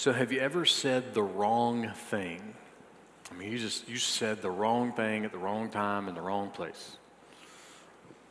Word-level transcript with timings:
So, 0.00 0.14
have 0.14 0.32
you 0.32 0.40
ever 0.40 0.64
said 0.64 1.12
the 1.12 1.22
wrong 1.22 1.90
thing? 1.90 2.54
I 3.30 3.34
mean, 3.34 3.52
you 3.52 3.58
just 3.58 3.86
you 3.86 3.98
said 3.98 4.40
the 4.40 4.50
wrong 4.50 4.92
thing 4.92 5.26
at 5.26 5.30
the 5.30 5.36
wrong 5.36 5.68
time 5.68 6.08
in 6.08 6.14
the 6.14 6.22
wrong 6.22 6.48
place. 6.48 6.96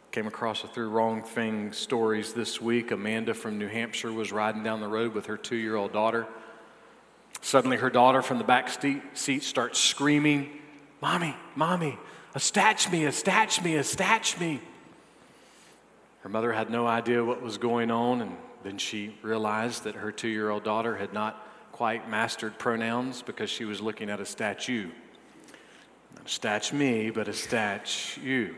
Came 0.10 0.26
across 0.26 0.64
a 0.64 0.68
few 0.68 0.90
wrong 0.90 1.22
thing 1.22 1.72
stories 1.72 2.34
this 2.34 2.60
week. 2.60 2.90
Amanda 2.90 3.36
from 3.36 3.60
New 3.60 3.68
Hampshire 3.68 4.12
was 4.12 4.32
riding 4.32 4.64
down 4.64 4.80
the 4.80 4.88
road 4.88 5.14
with 5.14 5.28
her 5.28 5.38
two 5.38 5.58
year 5.58 5.76
old 5.76 5.94
daughter. 5.94 6.26
Suddenly, 7.42 7.78
her 7.78 7.92
daughter 7.92 8.24
from 8.24 8.40
the 8.40 8.44
back 8.44 8.72
seat 9.14 9.44
starts 9.44 9.78
screaming, 9.78 10.50
Mommy, 11.04 11.36
Mommy, 11.56 12.00
a 12.34 12.40
me, 12.92 13.06
a 13.06 13.12
me, 13.64 13.76
a 13.76 14.40
me. 14.40 14.62
Her 16.22 16.30
mother 16.30 16.52
had 16.52 16.72
no 16.72 16.88
idea 16.88 17.24
what 17.24 17.44
was 17.44 17.60
going 17.60 17.92
on, 17.92 18.24
and 18.24 18.36
then 18.64 18.80
she 18.80 19.16
realized 19.22 19.84
that 19.84 19.94
her 19.94 20.12
two 20.12 20.30
year 20.30 20.50
old 20.50 20.64
daughter 20.64 20.98
had 20.98 21.14
not 21.14 21.46
quite 21.80 22.10
mastered 22.10 22.60
pronouns 22.60 23.22
because 23.22 23.50
she 23.50 23.64
was 23.64 23.80
looking 23.80 24.10
at 24.10 24.20
a 24.20 24.26
statue. 24.26 24.90
Not 26.14 26.26
a 26.26 26.28
statch 26.28 26.74
me, 26.74 27.10
but 27.10 27.30
a 27.30 27.34
statue. 27.34 28.54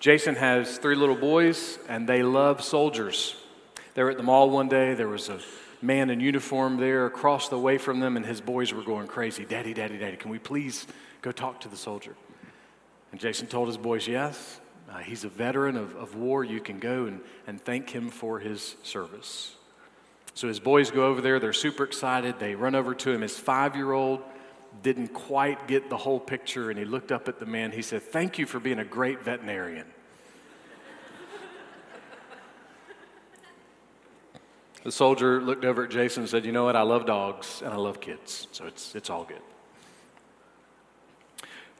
Jason 0.00 0.34
has 0.34 0.78
three 0.78 0.96
little 0.96 1.14
boys, 1.14 1.78
and 1.88 2.08
they 2.08 2.24
love 2.24 2.64
soldiers. 2.64 3.36
They 3.94 4.02
were 4.02 4.10
at 4.10 4.16
the 4.16 4.24
mall 4.24 4.50
one 4.50 4.68
day. 4.68 4.94
There 4.94 5.06
was 5.06 5.28
a 5.28 5.38
man 5.80 6.10
in 6.10 6.18
uniform 6.18 6.78
there 6.78 7.06
across 7.06 7.48
the 7.48 7.60
way 7.60 7.78
from 7.78 8.00
them, 8.00 8.16
and 8.16 8.26
his 8.26 8.40
boys 8.40 8.74
were 8.74 8.82
going 8.82 9.06
crazy. 9.06 9.44
Daddy, 9.44 9.72
daddy, 9.72 9.98
daddy, 9.98 10.16
can 10.16 10.32
we 10.32 10.40
please 10.40 10.88
go 11.22 11.30
talk 11.30 11.60
to 11.60 11.68
the 11.68 11.76
soldier? 11.76 12.16
And 13.12 13.20
Jason 13.20 13.46
told 13.46 13.68
his 13.68 13.76
boys, 13.76 14.08
Yes. 14.08 14.60
Uh, 14.90 14.98
he's 14.98 15.22
a 15.22 15.28
veteran 15.28 15.76
of, 15.76 15.94
of 15.94 16.16
war. 16.16 16.42
You 16.42 16.58
can 16.58 16.80
go 16.80 17.04
and, 17.04 17.20
and 17.46 17.60
thank 17.60 17.90
him 17.90 18.10
for 18.10 18.40
his 18.40 18.74
service. 18.82 19.54
So 20.40 20.48
his 20.48 20.58
boys 20.58 20.90
go 20.90 21.04
over 21.04 21.20
there. 21.20 21.38
They're 21.38 21.52
super 21.52 21.84
excited. 21.84 22.38
They 22.38 22.54
run 22.54 22.74
over 22.74 22.94
to 22.94 23.10
him. 23.10 23.20
His 23.20 23.38
five 23.38 23.76
year 23.76 23.92
old 23.92 24.22
didn't 24.82 25.08
quite 25.08 25.68
get 25.68 25.90
the 25.90 25.98
whole 25.98 26.18
picture, 26.18 26.70
and 26.70 26.78
he 26.78 26.86
looked 26.86 27.12
up 27.12 27.28
at 27.28 27.38
the 27.38 27.44
man. 27.44 27.72
He 27.72 27.82
said, 27.82 28.00
Thank 28.00 28.38
you 28.38 28.46
for 28.46 28.58
being 28.58 28.78
a 28.78 28.84
great 28.84 29.22
veterinarian. 29.22 29.84
the 34.82 34.90
soldier 34.90 35.42
looked 35.42 35.66
over 35.66 35.84
at 35.84 35.90
Jason 35.90 36.22
and 36.22 36.30
said, 36.30 36.46
You 36.46 36.52
know 36.52 36.64
what? 36.64 36.74
I 36.74 36.84
love 36.84 37.04
dogs 37.04 37.60
and 37.62 37.74
I 37.74 37.76
love 37.76 38.00
kids, 38.00 38.48
so 38.50 38.64
it's, 38.64 38.94
it's 38.94 39.10
all 39.10 39.24
good. 39.24 39.42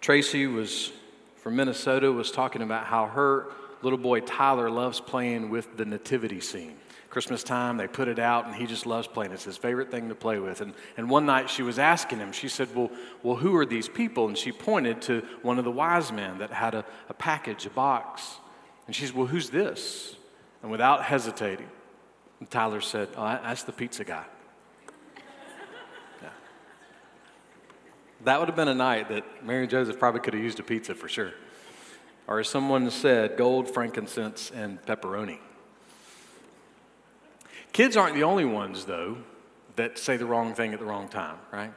Tracy 0.02 0.46
was 0.46 0.92
from 1.36 1.56
Minnesota 1.56 2.12
was 2.12 2.30
talking 2.30 2.60
about 2.60 2.84
how 2.84 3.06
her 3.06 3.46
little 3.80 3.98
boy 3.98 4.20
Tyler 4.20 4.68
loves 4.68 5.00
playing 5.00 5.48
with 5.48 5.78
the 5.78 5.86
nativity 5.86 6.40
scene. 6.40 6.76
Christmas 7.10 7.42
time, 7.42 7.76
they 7.76 7.88
put 7.88 8.06
it 8.06 8.20
out, 8.20 8.46
and 8.46 8.54
he 8.54 8.66
just 8.66 8.86
loves 8.86 9.08
playing. 9.08 9.32
It's 9.32 9.44
his 9.44 9.56
favorite 9.56 9.90
thing 9.90 10.08
to 10.08 10.14
play 10.14 10.38
with. 10.38 10.60
And, 10.60 10.72
and 10.96 11.10
one 11.10 11.26
night 11.26 11.50
she 11.50 11.62
was 11.62 11.78
asking 11.78 12.18
him, 12.18 12.30
she 12.30 12.48
said, 12.48 12.74
well, 12.74 12.88
well, 13.24 13.36
who 13.36 13.56
are 13.56 13.66
these 13.66 13.88
people? 13.88 14.28
And 14.28 14.38
she 14.38 14.52
pointed 14.52 15.02
to 15.02 15.22
one 15.42 15.58
of 15.58 15.64
the 15.64 15.72
wise 15.72 16.12
men 16.12 16.38
that 16.38 16.52
had 16.52 16.74
a, 16.74 16.84
a 17.08 17.14
package, 17.14 17.66
a 17.66 17.70
box. 17.70 18.38
And 18.90 18.96
she 18.96 19.06
said, 19.06 19.14
Well, 19.14 19.28
who's 19.28 19.50
this? 19.50 20.16
And 20.62 20.70
without 20.72 21.04
hesitating, 21.04 21.68
Tyler 22.48 22.80
said, 22.80 23.08
Oh, 23.16 23.22
that's 23.22 23.62
the 23.62 23.70
pizza 23.70 24.02
guy. 24.02 24.24
Yeah. 26.20 26.28
That 28.24 28.40
would 28.40 28.48
have 28.48 28.56
been 28.56 28.66
a 28.66 28.74
night 28.74 29.08
that 29.10 29.44
Mary 29.44 29.60
and 29.60 29.70
Joseph 29.70 29.96
probably 29.98 30.20
could 30.20 30.34
have 30.34 30.42
used 30.42 30.58
a 30.58 30.64
pizza 30.64 30.96
for 30.96 31.08
sure. 31.08 31.32
Or 32.26 32.40
as 32.40 32.48
someone 32.48 32.90
said, 32.90 33.36
gold, 33.36 33.68
frankincense, 33.68 34.50
and 34.52 34.82
pepperoni. 34.82 35.38
Kids 37.72 37.96
aren't 37.96 38.14
the 38.14 38.24
only 38.24 38.44
ones, 38.44 38.84
though, 38.84 39.18
that 39.76 39.98
say 39.98 40.16
the 40.16 40.26
wrong 40.26 40.54
thing 40.54 40.72
at 40.72 40.78
the 40.78 40.84
wrong 40.84 41.08
time, 41.08 41.36
right? 41.52 41.72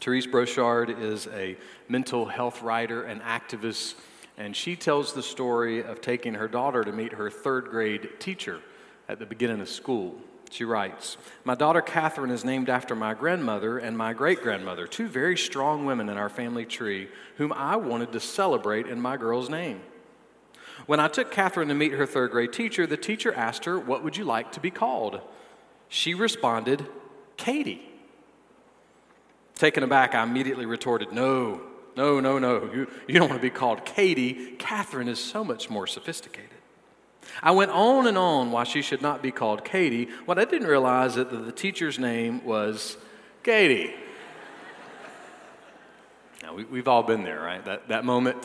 Therese 0.00 0.26
Borchard 0.26 0.98
is 0.98 1.26
a 1.28 1.56
mental 1.88 2.24
health 2.26 2.62
writer 2.62 3.02
and 3.02 3.20
activist, 3.20 3.94
and 4.38 4.56
she 4.56 4.74
tells 4.74 5.12
the 5.12 5.22
story 5.22 5.84
of 5.84 6.00
taking 6.00 6.34
her 6.34 6.48
daughter 6.48 6.82
to 6.82 6.92
meet 6.92 7.12
her 7.12 7.30
third 7.30 7.66
grade 7.66 8.08
teacher 8.18 8.60
at 9.08 9.18
the 9.18 9.26
beginning 9.26 9.60
of 9.60 9.68
school. 9.68 10.16
She 10.50 10.64
writes 10.64 11.18
My 11.44 11.54
daughter 11.54 11.82
Catherine 11.82 12.30
is 12.30 12.44
named 12.44 12.70
after 12.70 12.96
my 12.96 13.12
grandmother 13.12 13.78
and 13.78 13.96
my 13.96 14.14
great 14.14 14.42
grandmother, 14.42 14.86
two 14.86 15.06
very 15.06 15.36
strong 15.36 15.84
women 15.84 16.08
in 16.08 16.16
our 16.16 16.30
family 16.30 16.64
tree, 16.64 17.08
whom 17.36 17.52
I 17.52 17.76
wanted 17.76 18.12
to 18.12 18.20
celebrate 18.20 18.86
in 18.86 19.00
my 19.00 19.18
girl's 19.18 19.50
name. 19.50 19.82
When 20.90 20.98
I 20.98 21.06
took 21.06 21.30
Catherine 21.30 21.68
to 21.68 21.74
meet 21.74 21.92
her 21.92 22.04
third 22.04 22.32
grade 22.32 22.52
teacher, 22.52 22.84
the 22.84 22.96
teacher 22.96 23.32
asked 23.32 23.64
her, 23.64 23.78
What 23.78 24.02
would 24.02 24.16
you 24.16 24.24
like 24.24 24.50
to 24.50 24.60
be 24.60 24.72
called? 24.72 25.20
She 25.88 26.14
responded, 26.14 26.84
Katie. 27.36 27.88
Taken 29.54 29.84
aback, 29.84 30.16
I 30.16 30.24
immediately 30.24 30.66
retorted, 30.66 31.12
No, 31.12 31.60
no, 31.96 32.18
no, 32.18 32.40
no. 32.40 32.68
You, 32.74 32.88
you 33.06 33.14
don't 33.14 33.28
want 33.28 33.40
to 33.40 33.48
be 33.48 33.54
called 33.54 33.84
Katie. 33.84 34.56
Catherine 34.58 35.06
is 35.06 35.20
so 35.20 35.44
much 35.44 35.70
more 35.70 35.86
sophisticated. 35.86 36.58
I 37.40 37.52
went 37.52 37.70
on 37.70 38.08
and 38.08 38.18
on 38.18 38.50
why 38.50 38.64
she 38.64 38.82
should 38.82 39.00
not 39.00 39.22
be 39.22 39.30
called 39.30 39.64
Katie. 39.64 40.08
What 40.24 40.40
I 40.40 40.44
didn't 40.44 40.66
realize 40.66 41.12
is 41.12 41.24
that 41.28 41.30
the 41.30 41.52
teacher's 41.52 42.00
name 42.00 42.44
was 42.44 42.96
Katie. 43.44 43.94
Now, 46.42 46.56
we, 46.56 46.78
have 46.78 46.88
all 46.88 47.04
been 47.04 47.22
there, 47.22 47.38
right? 47.38 47.64
That, 47.64 47.86
that 47.86 48.04
moment 48.04 48.44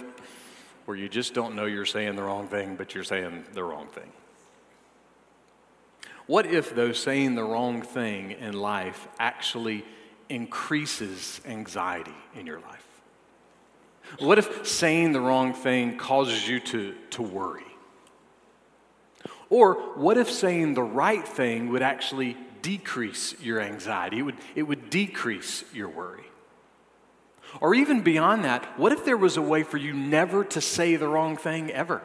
where 0.86 0.96
you 0.96 1.10
just 1.10 1.34
don't 1.34 1.56
know 1.56 1.66
you're 1.66 1.86
saying 1.86 2.16
the 2.16 2.24
wrong 2.24 2.48
thing, 2.48 2.76
but 2.76 2.96
you're 2.96 3.04
saying 3.04 3.46
the 3.54 3.64
wrong 3.64 3.88
thing. 3.88 4.12
What 6.28 6.46
if, 6.46 6.74
though, 6.74 6.92
saying 6.92 7.36
the 7.36 7.44
wrong 7.44 7.82
thing 7.82 8.32
in 8.32 8.54
life 8.54 9.08
actually 9.20 9.86
increases 10.30 11.42
anxiety 11.46 12.16
in 12.36 12.48
your 12.48 12.60
life? 12.60 12.88
What 14.20 14.38
if 14.38 14.68
saying 14.68 15.12
the 15.12 15.20
wrong 15.20 15.54
thing 15.54 15.98
causes 15.98 16.48
you 16.48 16.60
to, 16.62 16.96
to 17.12 17.22
worry? 17.22 17.64
Or 19.50 19.76
what 19.96 20.18
if 20.18 20.32
saying 20.32 20.74
the 20.74 20.84
right 20.84 21.28
thing 21.28 21.70
would 21.70 21.82
actually 21.82 22.38
decrease 22.62 23.36
your 23.42 23.62
anxiety? 23.62 24.20
It 24.20 24.24
would, 24.24 24.38
it 24.56 24.64
would 24.64 24.90
decrease 24.90 25.64
your 25.74 25.90
worry. 25.90 26.26
Or 27.62 27.74
even 27.74 28.02
beyond 28.02 28.44
that, 28.46 28.78
what 28.78 28.92
if 28.92 29.06
there 29.06 29.18
was 29.18 29.38
a 29.38 29.42
way 29.42 29.64
for 29.64 29.78
you 29.78 29.94
never 29.94 30.44
to 30.46 30.62
say 30.62 30.96
the 30.96 31.08
wrong 31.08 31.38
thing 31.38 31.72
ever? 31.72 32.02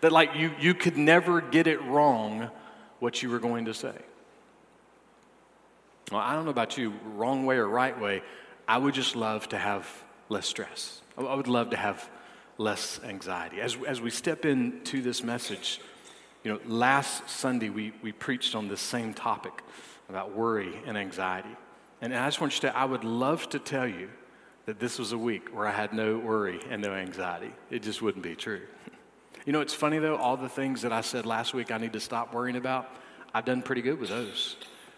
That, 0.00 0.12
like, 0.12 0.34
you, 0.34 0.52
you 0.58 0.74
could 0.74 0.96
never 0.96 1.40
get 1.40 1.66
it 1.66 1.82
wrong 1.82 2.50
what 3.00 3.22
you 3.22 3.30
were 3.30 3.38
going 3.38 3.66
to 3.66 3.74
say. 3.74 3.94
Well, 6.10 6.20
I 6.20 6.34
don't 6.34 6.44
know 6.44 6.50
about 6.50 6.78
you, 6.78 6.94
wrong 7.14 7.44
way 7.44 7.56
or 7.56 7.68
right 7.68 7.98
way, 7.98 8.22
I 8.66 8.78
would 8.78 8.94
just 8.94 9.14
love 9.14 9.48
to 9.50 9.58
have 9.58 9.86
less 10.28 10.46
stress. 10.46 11.02
I 11.18 11.34
would 11.34 11.48
love 11.48 11.70
to 11.70 11.76
have 11.76 12.08
less 12.56 13.00
anxiety. 13.04 13.60
As, 13.60 13.76
as 13.86 14.00
we 14.00 14.10
step 14.10 14.44
into 14.44 15.02
this 15.02 15.22
message, 15.22 15.80
you 16.44 16.52
know, 16.52 16.60
last 16.66 17.28
Sunday 17.28 17.68
we, 17.68 17.92
we 18.02 18.12
preached 18.12 18.54
on 18.54 18.68
this 18.68 18.80
same 18.80 19.12
topic 19.12 19.62
about 20.08 20.34
worry 20.34 20.72
and 20.86 20.96
anxiety. 20.96 21.56
And 22.00 22.14
I 22.14 22.26
just 22.26 22.40
want 22.40 22.54
you 22.54 22.60
to, 22.68 22.76
I 22.76 22.84
would 22.86 23.04
love 23.04 23.48
to 23.50 23.58
tell 23.58 23.86
you 23.86 24.08
that 24.66 24.78
this 24.78 24.98
was 24.98 25.12
a 25.12 25.18
week 25.18 25.48
where 25.54 25.66
I 25.66 25.72
had 25.72 25.92
no 25.92 26.18
worry 26.18 26.60
and 26.70 26.82
no 26.82 26.92
anxiety. 26.92 27.52
It 27.70 27.82
just 27.82 28.02
wouldn't 28.02 28.24
be 28.24 28.34
true. 28.34 28.62
You 29.46 29.54
know, 29.54 29.62
it's 29.62 29.72
funny 29.72 29.98
though, 29.98 30.16
all 30.16 30.36
the 30.36 30.50
things 30.50 30.82
that 30.82 30.92
I 30.92 31.00
said 31.00 31.24
last 31.24 31.54
week 31.54 31.70
I 31.70 31.78
need 31.78 31.94
to 31.94 32.00
stop 32.00 32.34
worrying 32.34 32.56
about, 32.56 32.90
I've 33.32 33.46
done 33.46 33.62
pretty 33.62 33.80
good 33.80 33.98
with 33.98 34.10
those. 34.10 34.56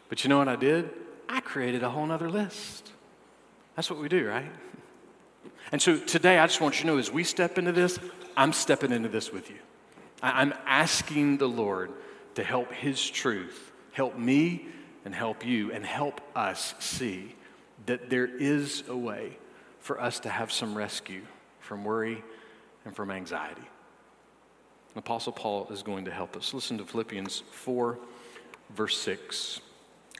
But 0.09 0.25
you 0.25 0.31
know 0.31 0.39
what 0.39 0.49
I 0.49 0.57
did? 0.57 0.91
I 1.29 1.41
created 1.41 1.85
a 1.85 1.89
whole 1.91 2.05
nother 2.05 2.29
list. 2.29 2.91
That's 3.77 3.89
what 3.89 4.01
we 4.01 4.09
do, 4.09 4.29
right? 4.29 4.51
And 5.71 5.81
so 5.81 5.97
today, 5.97 6.39
I 6.39 6.47
just 6.47 6.61
want 6.61 6.75
you 6.75 6.81
to 6.83 6.87
know 6.89 6.99
as 6.99 7.11
we 7.11 7.25
step 7.25 7.57
into 7.57 7.73
this, 7.73 7.99
I'm 8.37 8.53
stepping 8.53 8.93
into 8.93 9.09
this 9.09 9.33
with 9.33 9.49
you. 9.49 9.57
I'm 10.23 10.53
asking 10.67 11.39
the 11.39 11.49
Lord 11.49 11.93
to 12.35 12.45
help 12.45 12.73
His 12.73 13.09
truth, 13.09 13.73
help 13.93 14.19
me 14.19 14.67
and 15.05 15.15
help 15.15 15.47
you, 15.47 15.73
and 15.73 15.85
help 15.85 16.21
us 16.37 16.75
see 16.79 17.35
that 17.87 18.11
there 18.11 18.27
is 18.27 18.85
a 18.89 18.97
way 18.97 19.39
for 19.83 20.01
us 20.01 20.21
to 20.21 20.29
have 20.31 20.51
some 20.51 20.75
rescue 20.75 21.23
from 21.61 21.85
worry 21.85 22.23
and 22.85 22.95
from 22.97 23.11
anxiety. 23.11 23.69
Apostle 24.95 25.33
Paul 25.33 25.67
is 25.71 25.83
going 25.83 26.05
to 26.05 26.11
help 26.11 26.37
us. 26.37 26.55
Listen 26.55 26.79
to 26.79 26.85
Philippians 26.85 27.43
4, 27.51 27.99
verse 28.75 28.97
6. 28.99 29.61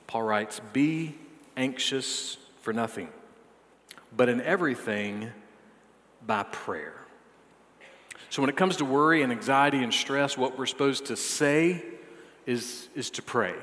Paul 0.07 0.23
writes, 0.23 0.61
Be 0.73 1.15
anxious 1.57 2.39
for 2.61 2.73
nothing, 2.73 3.09
but 4.17 4.29
in 4.29 4.41
everything 4.41 5.31
by 6.27 6.43
prayer. 6.43 6.95
So 8.31 8.43
when 8.43 8.49
it 8.49 8.57
comes 8.57 8.77
to 8.79 8.85
worry 8.85 9.23
and 9.23 9.31
anxiety 9.31 9.83
and 9.83 9.95
stress, 9.95 10.37
what 10.37 10.59
we're 10.59 10.67
supposed 10.67 11.07
to 11.07 11.17
say 11.17 11.85
is, 12.47 12.89
is 12.97 13.11
to 13.11 13.23
pray. 13.23 13.55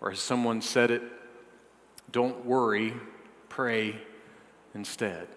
Or 0.00 0.10
as 0.10 0.18
someone 0.18 0.60
said 0.60 0.90
it, 0.90 1.02
don't 2.10 2.44
worry, 2.44 2.92
pray 3.48 3.96
instead. 4.74 5.28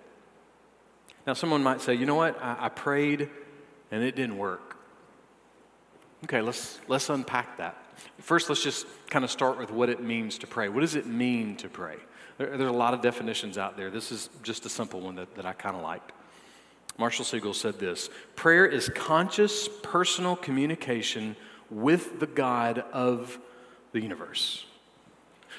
Now, 1.26 1.34
someone 1.34 1.64
might 1.64 1.82
say, 1.82 1.96
you 1.96 2.06
know 2.06 2.16
what? 2.16 2.42
I, 2.42 2.66
I 2.66 2.70
prayed 2.70 3.30
and 3.92 4.04
it 4.04 4.16
didn't 4.16 4.38
work. 4.38 4.78
Okay, 6.26 6.42
let's, 6.42 6.80
let's 6.88 7.10
unpack 7.10 7.58
that. 7.58 7.78
First, 8.20 8.50
let's 8.50 8.64
just 8.64 8.86
kind 9.10 9.24
of 9.24 9.32
start 9.32 9.58
with 9.58 9.72
what 9.72 9.90
it 9.90 10.02
means 10.02 10.38
to 10.40 10.48
pray. 10.48 10.70
What 10.70 10.82
does 10.82 10.96
it 10.96 11.08
mean 11.08 11.56
to 11.58 11.70
pray? 11.70 11.98
There, 12.38 12.58
there's 12.58 12.70
a 12.70 12.74
lot 12.74 12.94
of 12.94 13.02
definitions 13.02 13.58
out 13.58 13.78
there. 13.78 13.90
This 13.90 14.12
is 14.12 14.30
just 14.44 14.66
a 14.66 14.70
simple 14.70 15.02
one 15.02 15.16
that, 15.16 15.36
that 15.36 15.46
I 15.46 15.54
kind 15.54 15.76
of 15.76 15.82
liked. 15.82 16.12
Marshall 16.98 17.26
Segal 17.26 17.54
said 17.54 17.80
this 17.80 18.10
Prayer 18.36 18.66
is 18.66 18.90
conscious, 18.90 19.68
personal 19.84 20.36
communication 20.36 21.36
with 21.70 22.20
the 22.20 22.28
God 22.28 22.80
of 22.94 23.38
the 23.92 24.02
universe. 24.02 24.66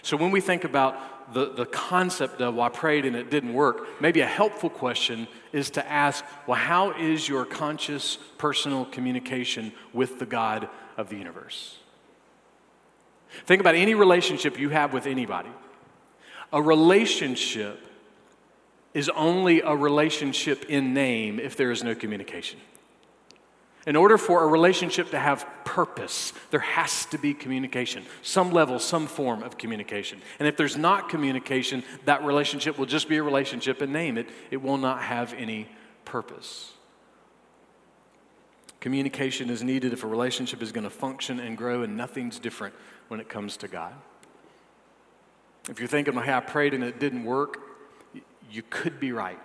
So 0.02 0.16
when 0.16 0.30
we 0.30 0.40
think 0.40 0.64
about 0.64 1.32
the, 1.32 1.52
the 1.52 1.66
concept 1.66 2.40
of, 2.40 2.54
well, 2.54 2.66
I 2.66 2.68
prayed 2.68 3.04
and 3.04 3.16
it 3.16 3.30
didn't 3.30 3.52
work, 3.52 3.86
maybe 4.00 4.20
a 4.20 4.26
helpful 4.26 4.70
question 4.70 5.26
is 5.52 5.70
to 5.70 5.90
ask, 5.90 6.24
well, 6.46 6.58
how 6.58 6.92
is 6.92 7.28
your 7.28 7.44
conscious, 7.44 8.18
personal 8.38 8.84
communication 8.84 9.72
with 9.92 10.18
the 10.18 10.26
God 10.26 10.68
of 10.96 11.08
the 11.08 11.16
universe? 11.16 11.78
Think 13.44 13.60
about 13.60 13.74
any 13.74 13.94
relationship 13.94 14.58
you 14.58 14.70
have 14.70 14.92
with 14.92 15.06
anybody. 15.06 15.50
A 16.52 16.62
relationship 16.62 17.80
is 18.94 19.08
only 19.10 19.60
a 19.60 19.74
relationship 19.74 20.64
in 20.68 20.94
name 20.94 21.38
if 21.38 21.56
there 21.56 21.70
is 21.70 21.84
no 21.84 21.94
communication. 21.94 22.58
In 23.86 23.94
order 23.94 24.18
for 24.18 24.42
a 24.42 24.46
relationship 24.48 25.10
to 25.12 25.18
have 25.18 25.46
purpose, 25.64 26.32
there 26.50 26.60
has 26.60 27.06
to 27.06 27.18
be 27.18 27.32
communication, 27.32 28.04
some 28.20 28.50
level, 28.50 28.80
some 28.80 29.06
form 29.06 29.44
of 29.44 29.56
communication. 29.56 30.20
And 30.40 30.48
if 30.48 30.56
there's 30.56 30.76
not 30.76 31.08
communication, 31.08 31.84
that 32.04 32.24
relationship 32.24 32.78
will 32.78 32.86
just 32.86 33.08
be 33.08 33.16
a 33.16 33.22
relationship 33.22 33.80
in 33.80 33.92
name. 33.92 34.18
It, 34.18 34.28
it 34.50 34.56
will 34.56 34.76
not 34.76 35.02
have 35.02 35.32
any 35.34 35.68
purpose. 36.04 36.72
Communication 38.80 39.50
is 39.50 39.62
needed 39.62 39.92
if 39.92 40.02
a 40.02 40.08
relationship 40.08 40.62
is 40.62 40.72
going 40.72 40.84
to 40.84 40.90
function 40.90 41.38
and 41.38 41.56
grow, 41.56 41.82
and 41.82 41.96
nothing's 41.96 42.40
different 42.40 42.74
when 43.06 43.20
it 43.20 43.28
comes 43.28 43.56
to 43.58 43.68
God. 43.68 43.94
If 45.70 45.78
you're 45.78 45.88
thinking, 45.88 46.14
hey, 46.14 46.32
I 46.32 46.40
prayed 46.40 46.74
and 46.74 46.82
it 46.82 46.98
didn't 46.98 47.24
work, 47.24 47.58
you 48.50 48.62
could 48.68 48.98
be 48.98 49.12
right 49.12 49.38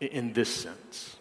in 0.00 0.32
this 0.32 0.54
sense. 0.54 1.16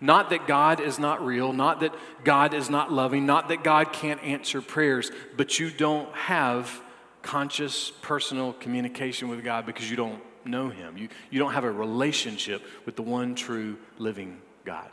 Not 0.00 0.30
that 0.30 0.46
God 0.46 0.80
is 0.80 0.98
not 0.98 1.24
real, 1.24 1.52
not 1.52 1.80
that 1.80 1.94
God 2.24 2.54
is 2.54 2.70
not 2.70 2.92
loving, 2.92 3.26
not 3.26 3.48
that 3.48 3.62
God 3.62 3.92
can't 3.92 4.22
answer 4.22 4.60
prayers, 4.60 5.10
but 5.36 5.58
you 5.58 5.70
don't 5.70 6.12
have 6.14 6.82
conscious 7.22 7.92
personal 8.02 8.52
communication 8.54 9.28
with 9.28 9.44
God 9.44 9.66
because 9.66 9.90
you 9.90 9.96
don't 9.96 10.20
know 10.44 10.68
Him. 10.68 10.96
You, 10.96 11.08
you 11.30 11.38
don't 11.38 11.52
have 11.52 11.64
a 11.64 11.70
relationship 11.70 12.62
with 12.84 12.96
the 12.96 13.02
one 13.02 13.34
true 13.34 13.78
living 13.98 14.40
God. 14.64 14.90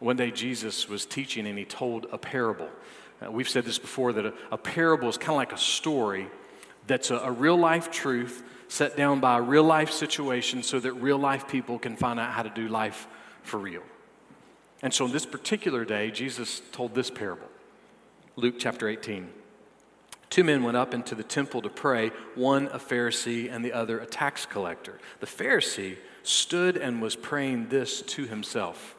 One 0.00 0.16
day 0.16 0.30
Jesus 0.30 0.88
was 0.88 1.06
teaching 1.06 1.46
and 1.46 1.58
he 1.58 1.64
told 1.64 2.06
a 2.12 2.18
parable. 2.18 2.68
Uh, 3.24 3.30
we've 3.30 3.48
said 3.48 3.64
this 3.64 3.78
before 3.78 4.12
that 4.12 4.26
a, 4.26 4.34
a 4.50 4.58
parable 4.58 5.08
is 5.08 5.16
kind 5.16 5.30
of 5.30 5.36
like 5.36 5.52
a 5.52 5.58
story 5.58 6.26
that's 6.86 7.10
a, 7.10 7.16
a 7.16 7.30
real 7.30 7.56
life 7.56 7.90
truth 7.90 8.42
set 8.68 8.96
down 8.96 9.20
by 9.20 9.38
a 9.38 9.42
real 9.42 9.64
life 9.64 9.90
situation 9.90 10.62
so 10.62 10.80
that 10.80 10.92
real 10.94 11.18
life 11.18 11.48
people 11.48 11.78
can 11.78 11.96
find 11.96 12.18
out 12.18 12.32
how 12.32 12.42
to 12.42 12.50
do 12.50 12.68
life 12.68 13.06
for 13.42 13.58
real. 13.58 13.82
And 14.82 14.92
so, 14.92 15.04
on 15.04 15.12
this 15.12 15.26
particular 15.26 15.84
day, 15.84 16.10
Jesus 16.10 16.60
told 16.72 16.94
this 16.94 17.10
parable 17.10 17.48
Luke 18.36 18.56
chapter 18.58 18.88
18. 18.88 19.28
Two 20.30 20.44
men 20.44 20.62
went 20.64 20.76
up 20.76 20.92
into 20.92 21.14
the 21.14 21.22
temple 21.22 21.62
to 21.62 21.68
pray, 21.68 22.10
one 22.34 22.66
a 22.68 22.78
Pharisee 22.78 23.48
and 23.50 23.64
the 23.64 23.72
other 23.72 24.00
a 24.00 24.06
tax 24.06 24.44
collector. 24.44 24.98
The 25.20 25.26
Pharisee 25.26 25.96
stood 26.24 26.76
and 26.76 27.00
was 27.00 27.14
praying 27.14 27.68
this 27.68 28.02
to 28.02 28.26
himself 28.26 28.96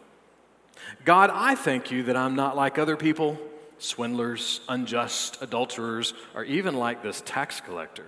God, 1.03 1.29
I 1.33 1.55
thank 1.55 1.91
you 1.91 2.03
that 2.03 2.15
I'm 2.15 2.35
not 2.35 2.55
like 2.55 2.77
other 2.77 2.95
people, 2.95 3.37
swindlers, 3.79 4.61
unjust, 4.69 5.41
adulterers, 5.41 6.13
or 6.33 6.43
even 6.43 6.75
like 6.75 7.03
this 7.03 7.21
tax 7.25 7.61
collector. 7.61 8.05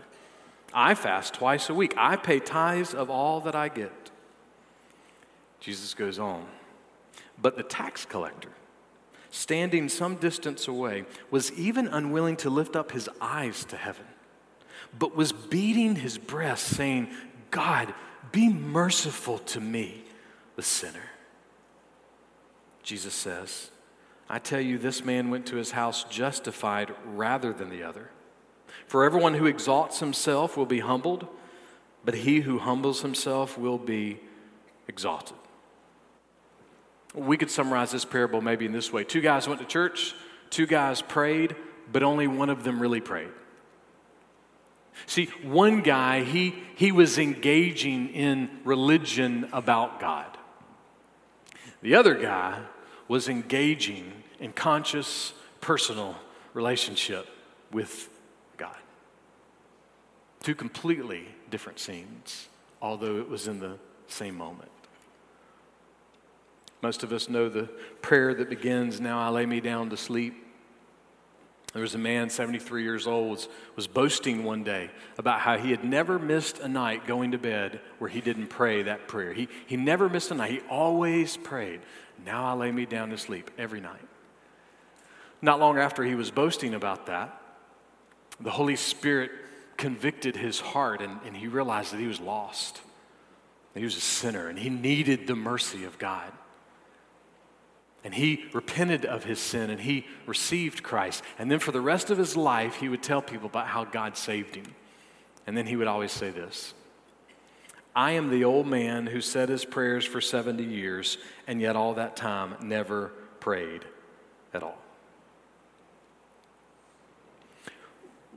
I 0.74 0.94
fast 0.96 1.34
twice 1.34 1.70
a 1.70 1.74
week. 1.74 1.94
I 1.98 2.16
pay 2.16 2.40
tithes 2.40 2.94
of 2.94 3.10
all 3.10 3.42
that 3.42 3.56
I 3.56 3.70
get. 3.70 4.12
Jesus 5.60 5.94
goes 5.94 6.20
on. 6.20 6.46
But 7.42 7.56
the 7.56 7.64
tax 7.64 8.06
collector, 8.06 8.52
standing 9.30 9.90
some 9.90 10.16
distance 10.16 10.68
away, 10.68 11.06
was 11.30 11.52
even 11.54 11.88
unwilling 11.88 12.36
to 12.38 12.50
lift 12.50 12.76
up 12.76 12.92
his 12.92 13.10
eyes 13.22 13.64
to 13.66 13.78
heaven, 13.78 14.06
but 14.98 15.16
was 15.16 15.32
beating 15.32 15.96
his 15.96 16.18
breast, 16.18 16.66
saying, 16.66 17.10
God, 17.52 17.94
be 18.32 18.50
merciful 18.50 19.40
to 19.40 19.62
me, 19.62 20.04
the 20.56 20.64
sinner. 20.64 21.10
Jesus 22.84 23.14
says, 23.14 23.70
I 24.30 24.40
tell 24.40 24.62
you, 24.62 24.78
this 24.78 25.06
man 25.06 25.30
went 25.30 25.46
to 25.48 25.56
his 25.56 25.72
house 25.72 26.04
justified 26.06 26.94
rather 27.06 27.54
than 27.54 27.70
the 27.70 27.84
other. 27.84 28.10
For 28.88 29.04
everyone 29.04 29.34
who 29.34 29.46
exalts 29.46 30.00
himself 30.00 30.56
will 30.58 30.66
be 30.66 30.80
humbled, 30.80 31.28
but 32.06 32.16
he 32.16 32.40
who 32.40 32.58
humbles 32.58 33.02
himself 33.02 33.58
will 33.58 33.78
be 33.78 34.20
exalted. 34.88 35.36
We 37.14 37.38
could 37.38 37.52
summarize 37.52 37.92
this 37.92 38.06
parable 38.06 38.42
maybe 38.42 38.66
in 38.66 38.72
this 38.72 38.92
way 38.92 39.04
two 39.04 39.22
guys 39.22 39.48
went 39.48 39.60
to 39.60 39.68
church, 39.68 40.16
two 40.50 40.66
guys 40.66 41.02
prayed, 41.02 41.56
but 41.92 42.02
only 42.02 42.28
one 42.28 42.50
of 42.50 42.64
them 42.64 42.80
really 42.80 43.02
prayed. 43.02 43.30
See, 45.06 45.26
one 45.44 45.82
guy, 45.82 46.24
he, 46.24 46.56
he 46.76 46.92
was 46.92 47.20
engaging 47.20 48.10
in 48.10 48.50
religion 48.64 49.48
about 49.54 50.00
God. 50.00 50.38
The 51.82 51.96
other 51.96 52.16
guy 52.16 52.64
was 53.08 53.30
engaging 53.30 54.12
in 54.40 54.54
conscious, 54.54 55.34
personal 55.62 56.16
relationship 56.54 57.28
with 57.72 58.10
Two 60.44 60.56
completely 60.56 61.28
different 61.50 61.80
scenes, 61.80 62.48
although 62.82 63.18
it 63.18 63.30
was 63.30 63.48
in 63.48 63.60
the 63.60 63.78
same 64.08 64.38
moment. 64.38 64.72
Most 66.82 67.04
of 67.04 67.12
us 67.12 67.28
know 67.28 67.50
the 67.50 67.70
prayer 68.02 68.34
that 68.36 68.50
begins, 68.50 69.00
Now 69.00 69.20
I 69.20 69.30
lay 69.30 69.46
me 69.46 69.60
down 69.60 69.90
to 69.90 69.98
sleep. 69.98 70.44
There 71.74 71.82
was 71.82 71.96
a 71.96 72.00
man, 72.00 72.30
73 72.30 72.82
years 72.84 73.08
old, 73.08 73.30
was, 73.30 73.50
was 73.76 73.88
boasting 73.88 74.44
one 74.44 74.64
day 74.64 74.90
about 75.18 75.42
how 75.42 75.58
he 75.58 75.70
had 75.70 75.84
never 75.84 76.18
missed 76.18 76.60
a 76.60 76.68
night 76.68 77.06
going 77.06 77.32
to 77.32 77.38
bed 77.38 77.82
where 78.00 78.10
he 78.10 78.22
didn't 78.22 78.48
pray 78.48 78.84
that 78.84 79.08
prayer. 79.08 79.34
He, 79.34 79.48
he 79.66 79.76
never 79.76 80.08
missed 80.08 80.32
a 80.32 80.36
night. 80.36 80.52
He 80.52 80.62
always 80.70 81.36
prayed, 81.36 81.82
Now 82.26 82.46
I 82.46 82.54
lay 82.54 82.72
me 82.72 82.86
down 82.86 83.10
to 83.10 83.18
sleep 83.18 83.52
every 83.58 83.82
night. 83.82 84.08
Not 85.42 85.60
long 85.60 85.78
after 85.78 86.04
he 86.04 86.16
was 86.16 86.32
boasting 86.32 86.74
about 86.74 87.08
that, 87.08 87.42
the 88.40 88.52
Holy 88.52 88.76
Spirit 88.76 89.32
convicted 89.78 90.36
his 90.36 90.60
heart 90.60 91.02
and, 91.02 91.20
and 91.26 91.38
he 91.38 91.48
realized 91.48 91.94
that 91.94 92.00
he 92.00 92.08
was 92.08 92.20
lost. 92.20 92.82
He 93.74 93.84
was 93.84 93.96
a 93.96 94.02
sinner 94.02 94.48
and 94.48 94.58
he 94.58 94.70
needed 94.70 95.28
the 95.28 95.36
mercy 95.36 95.84
of 95.84 95.98
God. 96.00 96.32
And 98.04 98.14
he 98.14 98.46
repented 98.54 99.06
of 99.06 99.24
his 99.24 99.40
sin 99.40 99.70
and 99.70 99.82
he 99.82 100.06
received 100.26 100.82
Christ. 100.82 101.24
And 101.38 101.52
then 101.52 101.60
for 101.60 101.72
the 101.72 101.82
rest 101.82 102.10
of 102.10 102.18
his 102.18 102.36
life, 102.36 102.76
he 102.76 102.90
would 102.90 103.04
tell 103.04 103.22
people 103.22 103.48
about 103.48 103.68
how 103.68 103.86
God 103.86 104.18
saved 104.18 104.56
him. 104.56 104.74
And 105.46 105.56
then 105.56 105.68
he 105.68 105.76
would 105.76 105.88
always 105.88 106.12
say 106.12 106.30
this 106.30 106.74
I 107.96 108.12
am 108.12 108.30
the 108.30 108.44
old 108.44 108.68
man 108.68 109.08
who 109.08 109.22
said 109.22 109.50
his 109.50 109.66
prayers 109.66 110.06
for 110.06 110.22
70 110.22 110.64
years 110.64 111.18
and 111.48 111.60
yet 111.60 111.76
all 111.76 111.96
that 111.96 112.16
time 112.16 112.56
never 112.62 113.12
prayed 113.40 113.86
at 114.54 114.64
all. 114.64 114.78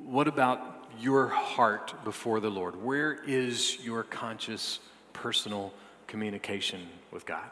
What 0.04 0.28
about 0.28 0.79
your 1.00 1.28
heart 1.28 1.94
before 2.04 2.40
the 2.40 2.50
Lord? 2.50 2.82
Where 2.82 3.18
is 3.26 3.78
your 3.84 4.02
conscious, 4.02 4.80
personal 5.12 5.72
communication 6.06 6.86
with 7.10 7.26
God? 7.26 7.50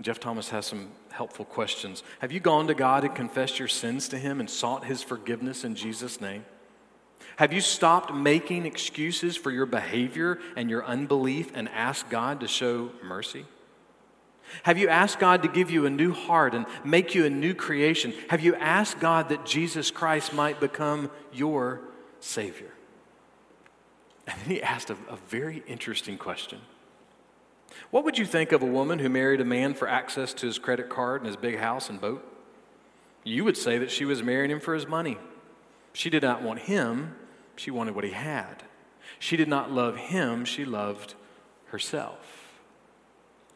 Jeff 0.00 0.18
Thomas 0.18 0.50
has 0.50 0.66
some 0.66 0.88
helpful 1.12 1.44
questions. 1.44 2.02
Have 2.18 2.32
you 2.32 2.40
gone 2.40 2.66
to 2.66 2.74
God 2.74 3.04
and 3.04 3.14
confessed 3.14 3.58
your 3.58 3.68
sins 3.68 4.08
to 4.08 4.18
Him 4.18 4.40
and 4.40 4.50
sought 4.50 4.84
His 4.84 5.02
forgiveness 5.02 5.64
in 5.64 5.76
Jesus' 5.76 6.20
name? 6.20 6.44
Have 7.36 7.52
you 7.52 7.60
stopped 7.60 8.12
making 8.12 8.66
excuses 8.66 9.36
for 9.36 9.50
your 9.50 9.66
behavior 9.66 10.38
and 10.56 10.70
your 10.70 10.84
unbelief 10.84 11.50
and 11.54 11.68
asked 11.68 12.10
God 12.10 12.40
to 12.40 12.48
show 12.48 12.90
mercy? 13.02 13.44
Have 14.62 14.78
you 14.78 14.88
asked 14.88 15.18
God 15.18 15.42
to 15.42 15.48
give 15.48 15.70
you 15.70 15.84
a 15.84 15.90
new 15.90 16.12
heart 16.12 16.54
and 16.54 16.66
make 16.84 17.14
you 17.14 17.24
a 17.24 17.30
new 17.30 17.54
creation? 17.54 18.14
Have 18.30 18.40
you 18.40 18.54
asked 18.54 19.00
God 19.00 19.28
that 19.28 19.44
Jesus 19.44 19.90
Christ 19.90 20.32
might 20.32 20.60
become 20.60 21.10
your 21.32 21.80
Savior? 22.20 22.72
And 24.26 24.40
then 24.40 24.50
he 24.50 24.62
asked 24.62 24.90
a, 24.90 24.96
a 25.08 25.16
very 25.28 25.62
interesting 25.66 26.16
question. 26.16 26.60
What 27.90 28.04
would 28.04 28.18
you 28.18 28.24
think 28.24 28.52
of 28.52 28.62
a 28.62 28.66
woman 28.66 28.98
who 28.98 29.08
married 29.08 29.40
a 29.40 29.44
man 29.44 29.74
for 29.74 29.88
access 29.88 30.32
to 30.34 30.46
his 30.46 30.58
credit 30.58 30.88
card 30.88 31.20
and 31.20 31.26
his 31.26 31.36
big 31.36 31.58
house 31.58 31.90
and 31.90 32.00
boat? 32.00 32.24
You 33.24 33.44
would 33.44 33.56
say 33.56 33.78
that 33.78 33.90
she 33.90 34.04
was 34.04 34.22
marrying 34.22 34.50
him 34.50 34.60
for 34.60 34.74
his 34.74 34.86
money. 34.86 35.18
She 35.92 36.10
did 36.10 36.22
not 36.22 36.42
want 36.42 36.60
him, 36.60 37.14
she 37.56 37.70
wanted 37.70 37.94
what 37.94 38.04
he 38.04 38.10
had. 38.10 38.62
She 39.18 39.36
did 39.36 39.48
not 39.48 39.70
love 39.70 39.96
him, 39.96 40.44
she 40.44 40.64
loved 40.64 41.14
herself. 41.66 42.43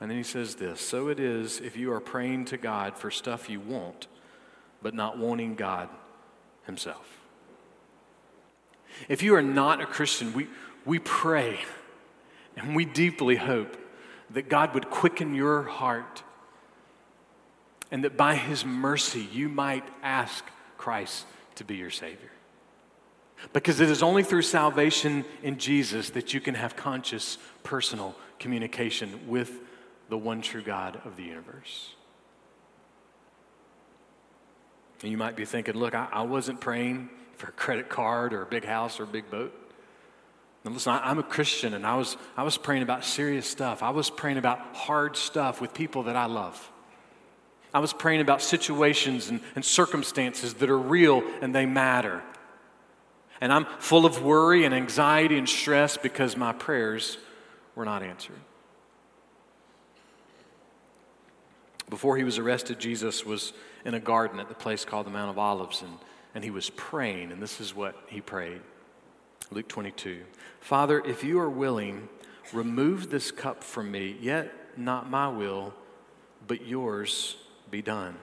And 0.00 0.10
then 0.10 0.18
he 0.18 0.24
says 0.24 0.54
this 0.56 0.80
So 0.80 1.08
it 1.08 1.20
is 1.20 1.60
if 1.60 1.76
you 1.76 1.92
are 1.92 2.00
praying 2.00 2.46
to 2.46 2.56
God 2.56 2.96
for 2.96 3.10
stuff 3.10 3.50
you 3.50 3.60
want, 3.60 4.06
but 4.82 4.94
not 4.94 5.18
wanting 5.18 5.54
God 5.54 5.88
Himself. 6.66 7.18
If 9.08 9.22
you 9.22 9.34
are 9.34 9.42
not 9.42 9.80
a 9.80 9.86
Christian, 9.86 10.32
we, 10.32 10.48
we 10.84 10.98
pray 10.98 11.58
and 12.56 12.74
we 12.74 12.84
deeply 12.84 13.36
hope 13.36 13.76
that 14.30 14.48
God 14.48 14.74
would 14.74 14.90
quicken 14.90 15.34
your 15.34 15.62
heart 15.62 16.22
and 17.90 18.04
that 18.04 18.16
by 18.16 18.34
His 18.34 18.64
mercy 18.64 19.26
you 19.32 19.48
might 19.48 19.84
ask 20.02 20.44
Christ 20.76 21.26
to 21.56 21.64
be 21.64 21.76
your 21.76 21.90
Savior. 21.90 22.30
Because 23.52 23.80
it 23.80 23.88
is 23.88 24.02
only 24.02 24.24
through 24.24 24.42
salvation 24.42 25.24
in 25.42 25.58
Jesus 25.58 26.10
that 26.10 26.34
you 26.34 26.40
can 26.40 26.54
have 26.56 26.74
conscious, 26.74 27.38
personal 27.62 28.16
communication 28.40 29.28
with 29.28 29.60
the 30.08 30.18
one 30.18 30.40
true 30.40 30.62
God 30.62 31.00
of 31.04 31.16
the 31.16 31.22
universe. 31.22 31.94
And 35.02 35.10
you 35.10 35.16
might 35.16 35.36
be 35.36 35.44
thinking, 35.44 35.74
look, 35.74 35.94
I, 35.94 36.08
I 36.10 36.22
wasn't 36.22 36.60
praying 36.60 37.10
for 37.36 37.48
a 37.48 37.52
credit 37.52 37.88
card 37.88 38.32
or 38.32 38.42
a 38.42 38.46
big 38.46 38.64
house 38.64 38.98
or 38.98 39.04
a 39.04 39.06
big 39.06 39.30
boat. 39.30 39.54
Now 40.64 40.72
listen, 40.72 40.92
I, 40.92 41.10
I'm 41.10 41.18
a 41.18 41.22
Christian 41.22 41.74
and 41.74 41.86
I 41.86 41.96
was, 41.96 42.16
I 42.36 42.42
was 42.42 42.58
praying 42.58 42.82
about 42.82 43.04
serious 43.04 43.48
stuff. 43.48 43.82
I 43.82 43.90
was 43.90 44.10
praying 44.10 44.38
about 44.38 44.58
hard 44.74 45.16
stuff 45.16 45.60
with 45.60 45.72
people 45.72 46.04
that 46.04 46.16
I 46.16 46.26
love. 46.26 46.70
I 47.72 47.78
was 47.80 47.92
praying 47.92 48.22
about 48.22 48.42
situations 48.42 49.28
and, 49.28 49.40
and 49.54 49.64
circumstances 49.64 50.54
that 50.54 50.70
are 50.70 50.78
real 50.78 51.22
and 51.42 51.54
they 51.54 51.66
matter. 51.66 52.22
And 53.40 53.52
I'm 53.52 53.66
full 53.78 54.04
of 54.04 54.22
worry 54.22 54.64
and 54.64 54.74
anxiety 54.74 55.38
and 55.38 55.48
stress 55.48 55.96
because 55.96 56.36
my 56.36 56.52
prayers 56.52 57.18
were 57.76 57.84
not 57.84 58.02
answered. 58.02 58.40
Before 61.90 62.16
he 62.16 62.24
was 62.24 62.38
arrested, 62.38 62.78
Jesus 62.78 63.24
was 63.24 63.52
in 63.84 63.94
a 63.94 64.00
garden 64.00 64.40
at 64.40 64.48
the 64.48 64.54
place 64.54 64.84
called 64.84 65.06
the 65.06 65.10
Mount 65.10 65.30
of 65.30 65.38
Olives, 65.38 65.82
and, 65.82 65.98
and 66.34 66.44
he 66.44 66.50
was 66.50 66.70
praying, 66.70 67.32
and 67.32 67.42
this 67.42 67.60
is 67.60 67.74
what 67.74 67.96
he 68.08 68.20
prayed. 68.20 68.60
Luke 69.50 69.68
22 69.68 70.24
Father, 70.60 71.02
if 71.04 71.24
you 71.24 71.38
are 71.40 71.48
willing, 71.48 72.08
remove 72.52 73.10
this 73.10 73.30
cup 73.30 73.64
from 73.64 73.90
me, 73.90 74.16
yet 74.20 74.52
not 74.76 75.08
my 75.08 75.28
will, 75.28 75.72
but 76.46 76.66
yours 76.66 77.36
be 77.70 77.82
done. 77.82 78.16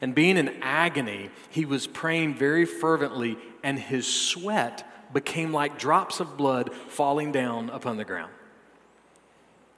And 0.00 0.14
being 0.14 0.36
in 0.36 0.62
agony, 0.62 1.30
he 1.50 1.64
was 1.64 1.86
praying 1.86 2.34
very 2.34 2.64
fervently, 2.64 3.38
and 3.62 3.78
his 3.78 4.12
sweat 4.12 4.86
became 5.12 5.52
like 5.52 5.78
drops 5.78 6.20
of 6.20 6.36
blood 6.36 6.74
falling 6.88 7.32
down 7.32 7.70
upon 7.70 7.96
the 7.96 8.04
ground. 8.04 8.32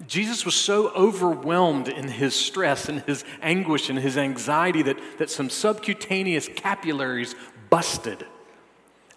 Jesus 0.07 0.45
was 0.45 0.55
so 0.55 0.89
overwhelmed 0.91 1.89
in 1.89 2.09
his 2.09 2.35
stress 2.35 2.89
and 2.89 3.03
his 3.03 3.25
anguish 3.43 3.91
and 3.91 3.99
his 3.99 4.17
anxiety 4.17 4.83
that, 4.83 4.99
that 5.19 5.31
some 5.31 5.51
subcutaneous 5.51 6.49
capillaries 6.49 7.35
busted. 7.69 8.27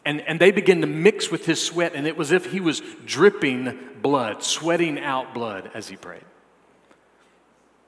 And, 0.06 0.22
and 0.22 0.40
they 0.40 0.52
began 0.52 0.82
to 0.82 0.88
mix 0.88 1.32
with 1.32 1.46
his 1.46 1.62
sweat, 1.62 1.94
and 1.96 2.06
it 2.06 2.18
was 2.18 2.34
as 2.34 2.46
if 2.46 2.52
he 2.52 2.60
was 2.60 2.82
dripping 3.06 3.80
blood, 4.02 4.44
sweating 4.44 5.00
out 5.00 5.34
blood 5.34 5.72
as 5.74 5.88
he 5.88 5.96
prayed. 5.96 6.26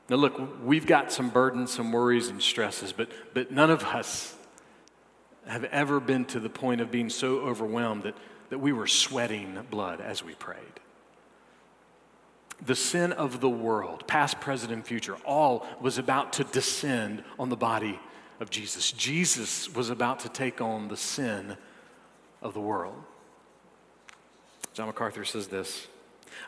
Now, 0.08 0.16
look, 0.18 0.64
we've 0.64 0.86
got 0.86 1.12
some 1.12 1.30
burdens, 1.30 1.74
some 1.74 1.92
worries, 1.92 2.30
and 2.30 2.42
stresses, 2.42 2.94
but, 2.94 3.10
but 3.34 3.52
none 3.52 3.72
of 3.72 3.84
us 3.84 4.36
have 5.46 5.66
ever 5.66 6.00
been 6.00 6.26
to 6.26 6.40
the 6.40 6.50
point 6.50 6.80
of 6.80 6.92
being 6.92 7.10
so 7.10 7.40
overwhelmed 7.40 8.04
that, 8.04 8.16
that 8.50 8.60
we 8.60 8.72
were 8.72 8.88
sweating 8.88 9.60
blood 9.70 10.00
as 10.00 10.24
we 10.24 10.34
prayed. 10.36 10.80
The 12.64 12.76
sin 12.76 13.12
of 13.12 13.42
the 13.42 13.50
world, 13.50 14.08
past, 14.08 14.40
present, 14.40 14.72
and 14.72 14.86
future, 14.86 15.16
all 15.26 15.66
was 15.82 15.98
about 15.98 16.34
to 16.34 16.44
descend 16.44 17.24
on 17.38 17.50
the 17.50 17.58
body 17.58 18.00
of 18.40 18.50
Jesus. 18.50 18.92
Jesus 18.92 19.74
was 19.74 19.90
about 19.90 20.20
to 20.22 20.30
take 20.30 20.62
on 20.62 20.88
the 20.88 20.98
sin 20.98 21.58
of 22.42 22.54
the 22.54 22.62
world. 22.62 22.96
John 24.74 24.88
MacArthur 24.88 25.26
says 25.26 25.48
this 25.48 25.88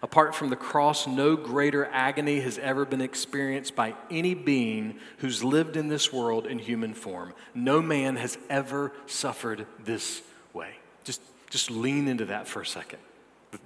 Apart 0.01 0.35
from 0.35 0.49
the 0.49 0.55
cross, 0.55 1.07
no 1.07 1.35
greater 1.35 1.85
agony 1.85 2.39
has 2.41 2.57
ever 2.59 2.85
been 2.85 3.01
experienced 3.01 3.75
by 3.75 3.95
any 4.11 4.33
being 4.33 4.99
who's 5.19 5.43
lived 5.43 5.77
in 5.77 5.87
this 5.87 6.11
world 6.13 6.45
in 6.45 6.59
human 6.59 6.93
form. 6.93 7.33
No 7.55 7.81
man 7.81 8.15
has 8.17 8.37
ever 8.49 8.91
suffered 9.05 9.65
this 9.79 10.21
way. 10.53 10.75
Just, 11.03 11.21
just 11.49 11.71
lean 11.71 12.07
into 12.07 12.25
that 12.25 12.47
for 12.47 12.61
a 12.61 12.65
second. 12.65 12.99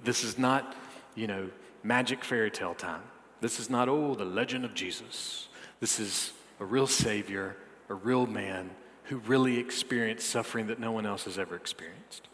This 0.04 0.24
is 0.24 0.38
not, 0.38 0.76
you 1.14 1.26
know, 1.26 1.50
magic 1.82 2.24
fairy 2.24 2.50
tale 2.50 2.74
time. 2.74 3.02
This 3.40 3.58
is 3.58 3.68
not, 3.68 3.88
oh, 3.88 4.14
the 4.14 4.24
legend 4.24 4.64
of 4.64 4.74
Jesus. 4.74 5.48
This 5.80 5.98
is 5.98 6.32
a 6.60 6.64
real 6.64 6.86
Savior, 6.86 7.56
a 7.88 7.94
real 7.94 8.26
man 8.26 8.70
who 9.04 9.18
really 9.18 9.58
experienced 9.58 10.28
suffering 10.28 10.68
that 10.68 10.78
no 10.78 10.92
one 10.92 11.06
else 11.06 11.24
has 11.24 11.38
ever 11.38 11.56
experienced. 11.56 12.28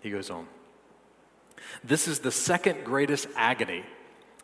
He 0.00 0.10
goes 0.10 0.30
on. 0.30 0.46
This 1.82 2.06
is 2.06 2.20
the 2.20 2.30
second 2.30 2.84
greatest 2.84 3.26
agony 3.34 3.84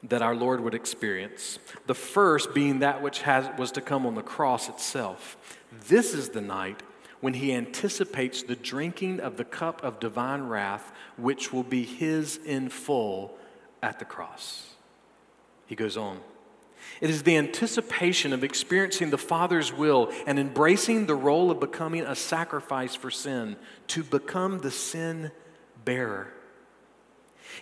that 0.02 0.22
our 0.22 0.34
Lord 0.34 0.60
would 0.60 0.74
experience. 0.74 1.60
The 1.86 1.94
first 1.94 2.52
being 2.52 2.80
that 2.80 3.00
which 3.00 3.22
has, 3.22 3.48
was 3.56 3.70
to 3.72 3.80
come 3.80 4.06
on 4.06 4.16
the 4.16 4.22
cross 4.22 4.68
itself. 4.68 5.36
This 5.86 6.14
is 6.14 6.30
the 6.30 6.40
night 6.40 6.82
when 7.20 7.34
he 7.34 7.52
anticipates 7.52 8.42
the 8.42 8.56
drinking 8.56 9.20
of 9.20 9.36
the 9.36 9.44
cup 9.44 9.84
of 9.84 10.00
divine 10.00 10.42
wrath, 10.42 10.92
which 11.16 11.52
will 11.52 11.62
be 11.62 11.84
his 11.84 12.36
in 12.38 12.68
full 12.68 13.38
at 13.82 13.98
the 13.98 14.04
cross. 14.04 14.70
He 15.66 15.74
goes 15.74 15.96
on. 15.96 16.20
It 17.00 17.10
is 17.10 17.22
the 17.22 17.36
anticipation 17.36 18.32
of 18.32 18.44
experiencing 18.44 19.10
the 19.10 19.18
Father's 19.18 19.72
will 19.72 20.12
and 20.26 20.38
embracing 20.38 21.06
the 21.06 21.14
role 21.14 21.50
of 21.50 21.60
becoming 21.60 22.02
a 22.02 22.14
sacrifice 22.14 22.94
for 22.94 23.10
sin, 23.10 23.56
to 23.88 24.02
become 24.02 24.58
the 24.58 24.70
sin 24.70 25.30
bearer. 25.84 26.32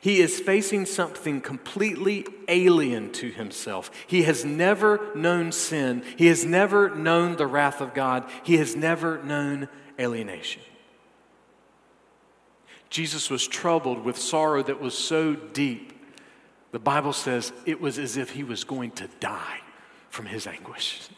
He 0.00 0.20
is 0.20 0.40
facing 0.40 0.86
something 0.86 1.40
completely 1.40 2.26
alien 2.48 3.12
to 3.12 3.30
himself. 3.30 3.90
He 4.06 4.22
has 4.22 4.44
never 4.44 5.14
known 5.14 5.52
sin. 5.52 6.04
He 6.16 6.26
has 6.26 6.44
never 6.44 6.94
known 6.94 7.36
the 7.36 7.46
wrath 7.46 7.80
of 7.80 7.92
God. 7.92 8.28
He 8.42 8.56
has 8.58 8.76
never 8.76 9.22
known 9.22 9.68
alienation. 9.98 10.62
Jesus 12.88 13.30
was 13.30 13.46
troubled 13.46 14.04
with 14.04 14.16
sorrow 14.16 14.62
that 14.62 14.80
was 14.80 14.96
so 14.96 15.34
deep. 15.34 15.99
The 16.72 16.78
Bible 16.78 17.12
says 17.12 17.52
it 17.66 17.80
was 17.80 17.98
as 17.98 18.16
if 18.16 18.30
he 18.30 18.44
was 18.44 18.64
going 18.64 18.92
to 18.92 19.08
die 19.18 19.60
from 20.08 20.26
his 20.26 20.46
anguish. 20.46 21.08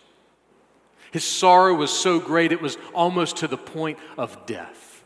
His 1.11 1.25
sorrow 1.25 1.75
was 1.75 1.91
so 1.91 2.19
great, 2.19 2.53
it 2.53 2.63
was 2.63 2.79
almost 2.95 3.39
to 3.39 3.49
the 3.49 3.59
point 3.59 3.99
of 4.17 4.47
death. 4.47 5.05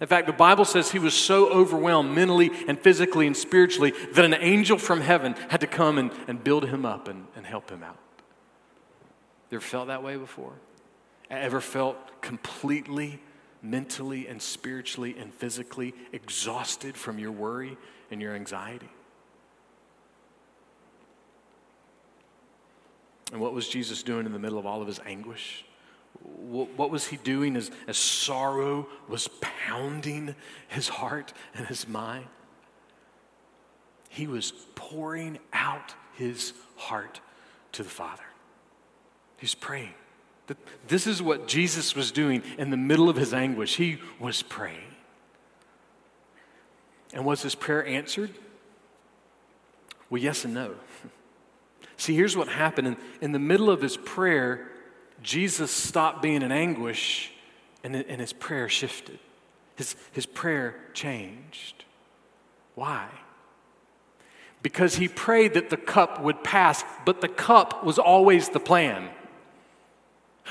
In 0.00 0.06
fact, 0.06 0.26
the 0.26 0.32
Bible 0.32 0.64
says 0.64 0.92
he 0.92 0.98
was 0.98 1.14
so 1.14 1.50
overwhelmed 1.50 2.14
mentally 2.14 2.50
and 2.68 2.78
physically 2.78 3.26
and 3.26 3.36
spiritually 3.36 3.92
that 4.12 4.24
an 4.24 4.34
angel 4.34 4.78
from 4.78 5.00
heaven 5.00 5.34
had 5.48 5.60
to 5.60 5.66
come 5.66 5.98
and, 5.98 6.10
and 6.26 6.42
build 6.42 6.66
him 6.66 6.86
up 6.86 7.06
and, 7.06 7.26
and 7.36 7.44
help 7.44 7.68
him 7.68 7.82
out. 7.82 7.98
You 9.50 9.56
ever 9.56 9.64
felt 9.64 9.88
that 9.88 10.02
way 10.02 10.16
before? 10.16 10.52
Ever 11.28 11.60
felt 11.60 12.22
completely 12.22 13.20
mentally 13.62 14.26
and 14.26 14.40
spiritually 14.40 15.16
and 15.18 15.34
physically 15.34 15.92
exhausted 16.12 16.96
from 16.96 17.18
your 17.18 17.32
worry 17.32 17.76
and 18.10 18.22
your 18.22 18.34
anxiety? 18.34 18.88
And 23.32 23.40
what 23.40 23.52
was 23.52 23.68
Jesus 23.68 24.02
doing 24.02 24.26
in 24.26 24.32
the 24.32 24.38
middle 24.38 24.58
of 24.58 24.66
all 24.66 24.80
of 24.80 24.88
his 24.88 25.00
anguish? 25.06 25.64
what 26.22 26.90
was 26.90 27.06
he 27.06 27.16
doing 27.16 27.56
as, 27.56 27.70
as 27.86 27.96
sorrow 27.96 28.86
was 29.08 29.28
pounding 29.40 30.34
his 30.68 30.88
heart 30.88 31.32
and 31.54 31.66
his 31.66 31.88
mind? 31.88 32.26
He 34.08 34.26
was 34.26 34.52
pouring 34.74 35.38
out 35.52 35.94
his 36.14 36.52
heart 36.76 37.20
to 37.72 37.82
the 37.82 37.88
Father. 37.88 38.24
He's 39.36 39.54
praying. 39.54 39.94
This 40.88 41.06
is 41.06 41.22
what 41.22 41.46
Jesus 41.46 41.94
was 41.94 42.10
doing 42.10 42.42
in 42.58 42.70
the 42.70 42.76
middle 42.76 43.08
of 43.08 43.16
his 43.16 43.32
anguish. 43.32 43.76
He 43.76 43.98
was 44.18 44.42
praying. 44.42 44.94
And 47.12 47.24
was 47.24 47.42
his 47.42 47.54
prayer 47.54 47.86
answered? 47.86 48.32
Well, 50.10 50.20
yes 50.20 50.44
and 50.44 50.54
no. 50.54 50.74
See, 52.00 52.16
here's 52.16 52.34
what 52.34 52.48
happened. 52.48 52.86
In, 52.86 52.96
in 53.20 53.32
the 53.32 53.38
middle 53.38 53.68
of 53.68 53.82
his 53.82 53.98
prayer, 53.98 54.70
Jesus 55.22 55.70
stopped 55.70 56.22
being 56.22 56.40
in 56.40 56.50
anguish 56.50 57.30
and, 57.84 57.94
and 57.94 58.18
his 58.18 58.32
prayer 58.32 58.70
shifted. 58.70 59.18
His, 59.76 59.96
his 60.12 60.24
prayer 60.24 60.76
changed. 60.94 61.84
Why? 62.74 63.06
Because 64.62 64.96
he 64.96 65.08
prayed 65.08 65.52
that 65.52 65.68
the 65.68 65.76
cup 65.76 66.22
would 66.22 66.42
pass, 66.42 66.82
but 67.04 67.20
the 67.20 67.28
cup 67.28 67.84
was 67.84 67.98
always 67.98 68.48
the 68.48 68.60
plan. 68.60 69.10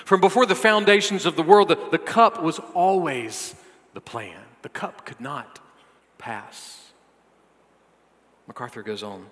From 0.05 0.21
before 0.21 0.45
the 0.45 0.53
foundations 0.53 1.25
of 1.25 1.35
the 1.35 1.41
world, 1.41 1.69
the, 1.69 1.79
the 1.89 1.97
cup 1.97 2.43
was 2.43 2.59
always 2.75 3.55
the 3.95 4.01
plan. 4.01 4.39
The 4.61 4.69
cup 4.69 5.03
could 5.03 5.19
not 5.19 5.59
pass. 6.19 6.91
MacArthur 8.47 8.83
goes 8.83 9.01
on. 9.01 9.25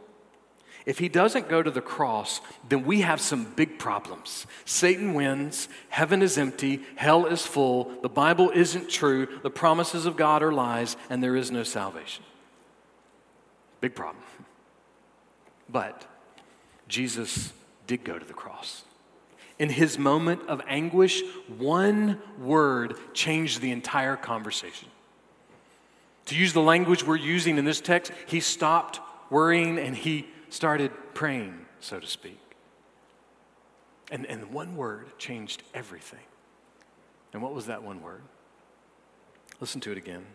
If 0.87 0.99
he 0.99 1.09
doesn't 1.09 1.49
go 1.49 1.61
to 1.61 1.69
the 1.69 1.81
cross, 1.81 2.39
then 2.69 2.85
we 2.85 3.01
have 3.01 3.19
some 3.19 3.43
big 3.43 3.77
problems. 3.77 4.47
Satan 4.63 5.13
wins, 5.13 5.67
heaven 5.89 6.21
is 6.21 6.37
empty, 6.37 6.79
hell 6.95 7.25
is 7.25 7.45
full, 7.45 7.91
the 8.01 8.07
Bible 8.07 8.51
isn't 8.51 8.89
true, 8.89 9.27
the 9.43 9.49
promises 9.49 10.05
of 10.05 10.15
God 10.15 10.41
are 10.41 10.53
lies, 10.53 10.95
and 11.09 11.21
there 11.21 11.35
is 11.35 11.51
no 11.51 11.63
salvation. 11.63 12.23
Big 13.81 13.95
problem. 13.95 14.23
But 15.67 16.05
Jesus 16.87 17.51
did 17.85 18.05
go 18.05 18.17
to 18.17 18.25
the 18.25 18.33
cross. 18.33 18.83
In 19.59 19.67
his 19.67 19.99
moment 19.99 20.41
of 20.47 20.61
anguish, 20.69 21.21
one 21.57 22.21
word 22.39 22.95
changed 23.13 23.59
the 23.59 23.71
entire 23.71 24.15
conversation. 24.15 24.87
To 26.27 26.35
use 26.35 26.53
the 26.53 26.61
language 26.61 27.05
we're 27.05 27.17
using 27.17 27.57
in 27.57 27.65
this 27.65 27.81
text, 27.81 28.13
he 28.25 28.39
stopped 28.39 29.01
worrying 29.29 29.77
and 29.79 29.93
he 29.93 30.27
started 30.49 30.91
praying, 31.13 31.65
so 31.79 31.99
to 31.99 32.07
speak. 32.07 32.39
And, 34.11 34.25
and 34.25 34.51
one 34.51 34.75
word 34.75 35.17
changed 35.17 35.63
everything. 35.73 36.25
And 37.33 37.41
what 37.41 37.53
was 37.53 37.65
that 37.65 37.83
one 37.83 38.01
word? 38.01 38.21
Listen 39.59 39.81
to 39.81 39.91
it 39.91 39.97
again. 39.97 40.25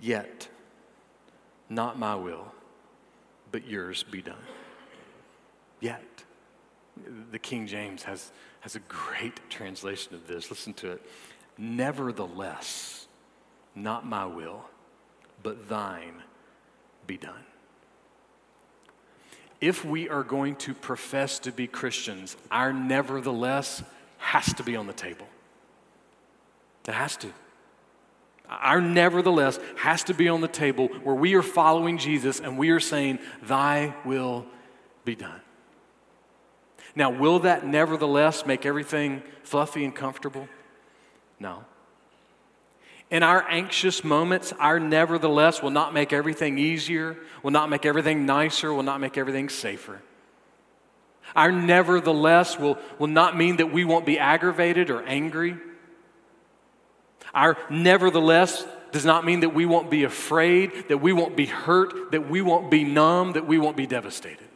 Yet, 0.00 0.48
not 1.68 1.98
my 1.98 2.14
will, 2.14 2.52
but 3.52 3.66
yours 3.66 4.02
be 4.02 4.22
done. 4.22 4.36
Yet. 5.80 6.02
The 7.32 7.40
King 7.40 7.66
James 7.66 8.04
has, 8.04 8.30
has 8.60 8.76
a 8.76 8.80
great 8.80 9.50
translation 9.50 10.14
of 10.14 10.28
this. 10.28 10.48
Listen 10.48 10.72
to 10.74 10.92
it. 10.92 11.02
Nevertheless, 11.58 13.08
not 13.74 14.06
my 14.06 14.24
will, 14.24 14.64
but 15.42 15.68
thine 15.68 16.22
be 17.06 17.16
done. 17.16 17.44
If 19.64 19.82
we 19.82 20.10
are 20.10 20.22
going 20.22 20.56
to 20.56 20.74
profess 20.74 21.38
to 21.38 21.50
be 21.50 21.66
Christians, 21.66 22.36
our 22.50 22.70
nevertheless 22.70 23.82
has 24.18 24.52
to 24.56 24.62
be 24.62 24.76
on 24.76 24.86
the 24.86 24.92
table. 24.92 25.26
It 26.86 26.92
has 26.92 27.16
to. 27.16 27.28
Our 28.46 28.82
nevertheless 28.82 29.58
has 29.76 30.04
to 30.04 30.12
be 30.12 30.28
on 30.28 30.42
the 30.42 30.48
table 30.48 30.88
where 31.02 31.14
we 31.14 31.34
are 31.34 31.42
following 31.42 31.96
Jesus 31.96 32.40
and 32.40 32.58
we 32.58 32.68
are 32.72 32.80
saying, 32.80 33.20
Thy 33.42 33.94
will 34.04 34.44
be 35.06 35.14
done. 35.14 35.40
Now, 36.94 37.08
will 37.08 37.38
that 37.38 37.66
nevertheless 37.66 38.44
make 38.44 38.66
everything 38.66 39.22
fluffy 39.44 39.82
and 39.82 39.94
comfortable? 39.94 40.46
No. 41.40 41.64
In 43.10 43.22
our 43.22 43.44
anxious 43.48 44.02
moments, 44.02 44.52
our 44.58 44.80
nevertheless 44.80 45.62
will 45.62 45.70
not 45.70 45.94
make 45.94 46.12
everything 46.12 46.58
easier, 46.58 47.16
will 47.42 47.50
not 47.50 47.70
make 47.70 47.86
everything 47.86 48.26
nicer, 48.26 48.72
will 48.72 48.82
not 48.82 49.00
make 49.00 49.18
everything 49.18 49.48
safer. 49.48 50.00
Our 51.36 51.52
nevertheless 51.52 52.58
will, 52.58 52.78
will 52.98 53.08
not 53.08 53.36
mean 53.36 53.56
that 53.56 53.72
we 53.72 53.84
won't 53.84 54.06
be 54.06 54.18
aggravated 54.18 54.90
or 54.90 55.02
angry. 55.02 55.56
Our 57.34 57.56
nevertheless 57.68 58.64
does 58.92 59.04
not 59.04 59.24
mean 59.24 59.40
that 59.40 59.54
we 59.54 59.66
won't 59.66 59.90
be 59.90 60.04
afraid, 60.04 60.88
that 60.88 60.98
we 60.98 61.12
won't 61.12 61.36
be 61.36 61.46
hurt, 61.46 62.12
that 62.12 62.28
we 62.28 62.40
won't 62.40 62.70
be 62.70 62.84
numb, 62.84 63.32
that 63.32 63.46
we 63.46 63.58
won't 63.58 63.76
be 63.76 63.86
devastated. 63.86 64.48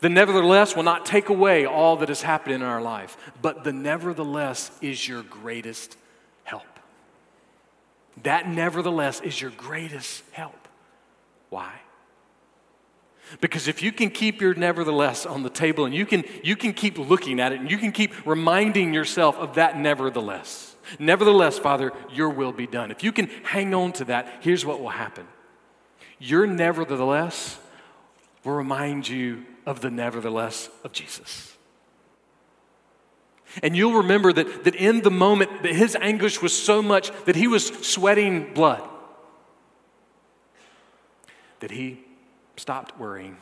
The 0.00 0.10
nevertheless 0.10 0.76
will 0.76 0.82
not 0.82 1.06
take 1.06 1.30
away 1.30 1.64
all 1.64 1.96
that 1.96 2.10
has 2.10 2.20
happened 2.20 2.54
in 2.54 2.62
our 2.62 2.82
life, 2.82 3.16
but 3.40 3.64
the 3.64 3.72
nevertheless 3.72 4.70
is 4.82 5.08
your 5.08 5.22
greatest. 5.22 5.96
That 8.22 8.48
nevertheless 8.48 9.20
is 9.20 9.40
your 9.40 9.50
greatest 9.50 10.22
help. 10.32 10.68
Why? 11.50 11.80
Because 13.40 13.66
if 13.66 13.82
you 13.82 13.92
can 13.92 14.10
keep 14.10 14.40
your 14.40 14.54
nevertheless 14.54 15.26
on 15.26 15.42
the 15.42 15.50
table 15.50 15.84
and 15.84 15.94
you 15.94 16.06
can, 16.06 16.24
you 16.44 16.56
can 16.56 16.72
keep 16.72 16.96
looking 16.96 17.40
at 17.40 17.52
it 17.52 17.60
and 17.60 17.70
you 17.70 17.78
can 17.78 17.92
keep 17.92 18.26
reminding 18.26 18.94
yourself 18.94 19.36
of 19.36 19.56
that 19.56 19.78
nevertheless. 19.78 20.76
Nevertheless, 20.98 21.58
Father, 21.58 21.92
your 22.12 22.30
will 22.30 22.52
be 22.52 22.66
done. 22.66 22.90
If 22.92 23.02
you 23.02 23.10
can 23.10 23.28
hang 23.42 23.74
on 23.74 23.92
to 23.94 24.04
that, 24.04 24.28
here's 24.40 24.64
what 24.64 24.80
will 24.80 24.90
happen. 24.90 25.26
Your 26.18 26.46
nevertheless 26.46 27.58
will 28.44 28.54
remind 28.54 29.08
you 29.08 29.44
of 29.66 29.80
the 29.80 29.90
nevertheless 29.90 30.70
of 30.84 30.92
Jesus. 30.92 31.55
And 33.62 33.76
you'll 33.76 33.94
remember 33.94 34.32
that, 34.32 34.64
that 34.64 34.74
in 34.74 35.02
the 35.02 35.10
moment 35.10 35.62
that 35.62 35.74
his 35.74 35.96
anguish 36.00 36.42
was 36.42 36.56
so 36.56 36.82
much 36.82 37.10
that 37.24 37.36
he 37.36 37.46
was 37.46 37.66
sweating 37.66 38.52
blood, 38.52 38.86
that 41.60 41.70
he 41.70 42.00
stopped 42.56 42.98
worrying, 42.98 43.36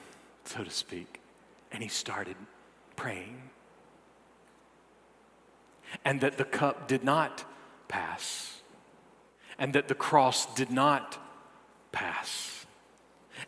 so 0.44 0.62
to 0.62 0.70
speak, 0.70 1.20
and 1.72 1.82
he 1.82 1.88
started 1.88 2.36
praying. 2.96 3.42
And 6.04 6.20
that 6.20 6.38
the 6.38 6.44
cup 6.44 6.88
did 6.88 7.04
not 7.04 7.44
pass, 7.88 8.60
and 9.58 9.72
that 9.74 9.88
the 9.88 9.94
cross 9.94 10.52
did 10.54 10.70
not 10.70 11.18
pass 11.92 12.54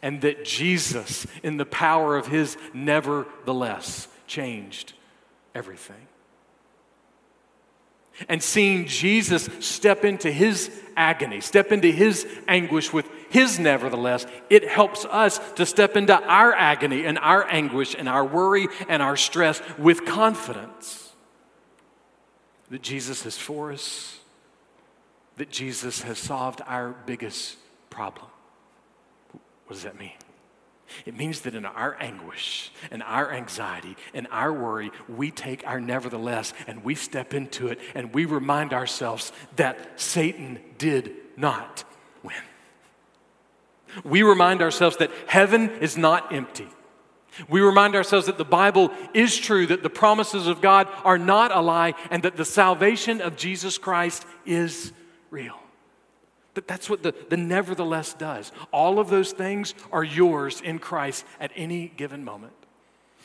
and 0.02 0.20
that 0.22 0.44
Jesus, 0.44 1.26
in 1.42 1.56
the 1.56 1.66
power 1.66 2.16
of 2.16 2.26
his 2.26 2.56
nevertheless, 2.72 4.08
changed 4.26 4.92
everything. 5.54 6.05
And 8.28 8.42
seeing 8.42 8.86
Jesus 8.86 9.48
step 9.60 10.04
into 10.04 10.30
his 10.32 10.70
agony, 10.96 11.40
step 11.40 11.70
into 11.72 11.90
his 11.90 12.26
anguish 12.48 12.92
with 12.92 13.08
his 13.28 13.58
nevertheless, 13.58 14.26
it 14.48 14.66
helps 14.66 15.04
us 15.04 15.38
to 15.54 15.66
step 15.66 15.96
into 15.96 16.14
our 16.14 16.52
agony 16.52 17.04
and 17.04 17.18
our 17.18 17.46
anguish 17.46 17.94
and 17.96 18.08
our 18.08 18.24
worry 18.24 18.68
and 18.88 19.02
our 19.02 19.16
stress 19.16 19.60
with 19.78 20.06
confidence 20.06 21.12
that 22.70 22.82
Jesus 22.82 23.26
is 23.26 23.36
for 23.36 23.72
us, 23.72 24.18
that 25.36 25.50
Jesus 25.50 26.02
has 26.02 26.18
solved 26.18 26.62
our 26.66 26.94
biggest 27.04 27.56
problem. 27.90 28.26
What 29.66 29.74
does 29.74 29.82
that 29.82 29.98
mean? 29.98 30.12
It 31.04 31.16
means 31.16 31.40
that 31.40 31.54
in 31.54 31.64
our 31.64 31.96
anguish 32.00 32.70
and 32.90 33.02
our 33.02 33.32
anxiety 33.32 33.96
and 34.14 34.26
our 34.30 34.52
worry, 34.52 34.90
we 35.08 35.30
take 35.30 35.66
our 35.66 35.80
nevertheless 35.80 36.52
and 36.66 36.84
we 36.84 36.94
step 36.94 37.34
into 37.34 37.68
it 37.68 37.78
and 37.94 38.14
we 38.14 38.24
remind 38.24 38.72
ourselves 38.72 39.32
that 39.56 40.00
Satan 40.00 40.58
did 40.78 41.12
not 41.36 41.84
win. 42.22 42.34
We 44.04 44.22
remind 44.22 44.62
ourselves 44.62 44.96
that 44.98 45.10
heaven 45.26 45.70
is 45.80 45.96
not 45.96 46.32
empty. 46.32 46.68
We 47.48 47.60
remind 47.60 47.94
ourselves 47.94 48.26
that 48.26 48.38
the 48.38 48.44
Bible 48.44 48.90
is 49.12 49.36
true, 49.36 49.66
that 49.66 49.82
the 49.82 49.90
promises 49.90 50.46
of 50.46 50.60
God 50.60 50.88
are 51.04 51.18
not 51.18 51.54
a 51.54 51.60
lie, 51.60 51.94
and 52.10 52.22
that 52.22 52.36
the 52.36 52.44
salvation 52.44 53.20
of 53.20 53.36
Jesus 53.36 53.76
Christ 53.76 54.24
is 54.46 54.92
real. 55.30 55.58
But 56.56 56.66
that's 56.66 56.88
what 56.88 57.02
the, 57.02 57.14
the 57.28 57.36
nevertheless 57.36 58.14
does. 58.14 58.50
All 58.72 58.98
of 58.98 59.10
those 59.10 59.32
things 59.32 59.74
are 59.92 60.02
yours 60.02 60.62
in 60.62 60.78
Christ 60.78 61.26
at 61.38 61.52
any 61.54 61.88
given 61.98 62.24
moment. 62.24 62.54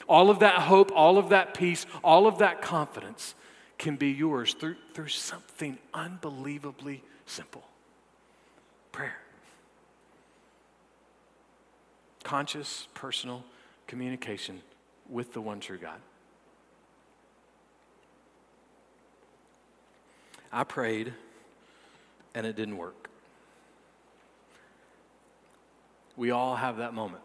All 0.10 0.30
of 0.30 0.40
that 0.40 0.56
hope, 0.56 0.92
all 0.94 1.18
of 1.18 1.30
that 1.30 1.54
peace, 1.54 1.86
all 2.04 2.28
of 2.28 2.40
that 2.40 2.62
confidence 2.62 3.34
can 3.78 3.96
be 3.96 4.10
yours 4.10 4.54
through, 4.54 4.76
through 4.94 5.08
something 5.08 5.78
unbelievably 5.94 7.06
simple 7.26 7.64
prayer. 8.92 9.22
Conscious, 12.26 12.90
personal 12.94 13.46
communication 13.88 14.62
with 15.10 15.32
the 15.32 15.40
one 15.40 15.62
true 15.62 15.78
God. 15.78 16.02
I 20.52 20.66
prayed 20.66 21.14
and 22.36 22.46
it 22.46 22.58
didn't 22.58 22.76
work. 22.76 23.01
We 26.18 26.32
all 26.32 26.56
have 26.56 26.78
that 26.78 26.94
moment. 26.94 27.24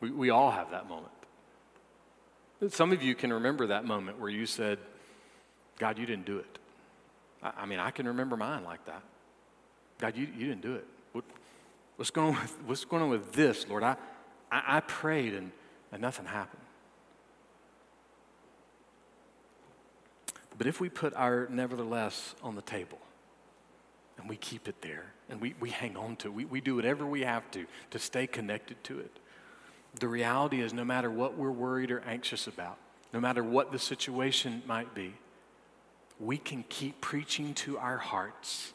We, 0.00 0.10
we 0.10 0.30
all 0.30 0.50
have 0.50 0.70
that 0.70 0.88
moment. 0.88 1.12
Some 2.70 2.92
of 2.92 3.02
you 3.02 3.14
can 3.14 3.32
remember 3.32 3.68
that 3.68 3.84
moment 3.84 4.18
where 4.18 4.30
you 4.30 4.46
said, 4.46 4.78
God, 5.78 5.98
you 5.98 6.06
didn't 6.06 6.26
do 6.26 6.38
it. 6.38 6.58
I, 7.42 7.52
I 7.58 7.66
mean, 7.66 7.78
I 7.78 7.90
can 7.90 8.06
remember 8.06 8.36
mine 8.36 8.64
like 8.64 8.84
that. 8.86 9.02
God, 9.98 10.16
you, 10.16 10.26
you 10.36 10.46
didn't 10.46 10.62
do 10.62 10.74
it. 10.74 10.86
What, 11.12 11.24
what's, 11.96 12.10
going 12.10 12.34
on 12.34 12.42
with, 12.42 12.58
what's 12.66 12.84
going 12.84 13.02
on 13.02 13.10
with 13.10 13.32
this, 13.32 13.68
Lord? 13.68 13.82
I, 13.82 13.96
I, 14.50 14.76
I 14.76 14.80
prayed 14.80 15.34
and, 15.34 15.52
and 15.92 16.02
nothing 16.02 16.26
happened. 16.26 16.62
But 20.56 20.66
if 20.66 20.80
we 20.80 20.88
put 20.88 21.14
our 21.14 21.46
nevertheless 21.50 22.34
on 22.42 22.56
the 22.56 22.62
table 22.62 22.98
and 24.18 24.28
we 24.28 24.36
keep 24.36 24.68
it 24.68 24.82
there, 24.82 25.06
and 25.28 25.40
we, 25.40 25.54
we 25.60 25.70
hang 25.70 25.96
on 25.96 26.16
to 26.16 26.28
it. 26.28 26.34
We, 26.34 26.44
we 26.44 26.60
do 26.60 26.76
whatever 26.76 27.06
we 27.06 27.22
have 27.22 27.50
to 27.52 27.66
to 27.90 27.98
stay 27.98 28.26
connected 28.26 28.82
to 28.84 28.98
it. 28.98 29.18
The 30.00 30.08
reality 30.08 30.60
is, 30.60 30.72
no 30.72 30.84
matter 30.84 31.10
what 31.10 31.36
we're 31.36 31.50
worried 31.50 31.90
or 31.90 32.00
anxious 32.00 32.46
about, 32.46 32.78
no 33.12 33.20
matter 33.20 33.42
what 33.42 33.72
the 33.72 33.78
situation 33.78 34.62
might 34.66 34.94
be, 34.94 35.14
we 36.20 36.36
can 36.36 36.64
keep 36.68 37.00
preaching 37.00 37.54
to 37.54 37.78
our 37.78 37.96
hearts 37.96 38.72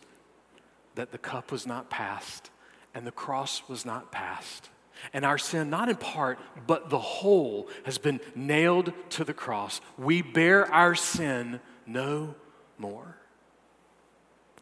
that 0.96 1.12
the 1.12 1.18
cup 1.18 1.52
was 1.52 1.68
not 1.68 1.90
passed 1.90 2.50
and 2.96 3.06
the 3.06 3.12
cross 3.12 3.64
was 3.68 3.86
not 3.86 4.12
passed. 4.12 4.70
And 5.12 5.26
our 5.26 5.38
sin, 5.38 5.70
not 5.70 5.90
in 5.90 5.96
part, 5.98 6.40
but 6.66 6.90
the 6.90 7.00
whole, 7.00 7.68
has 7.84 7.98
been 7.98 8.22
nailed 8.36 8.94
to 9.12 9.24
the 9.24 9.34
cross. 9.34 9.82
We 9.98 10.22
bear 10.22 10.72
our 10.72 10.96
sin 10.96 11.60
no 11.86 12.36
more. 12.78 13.18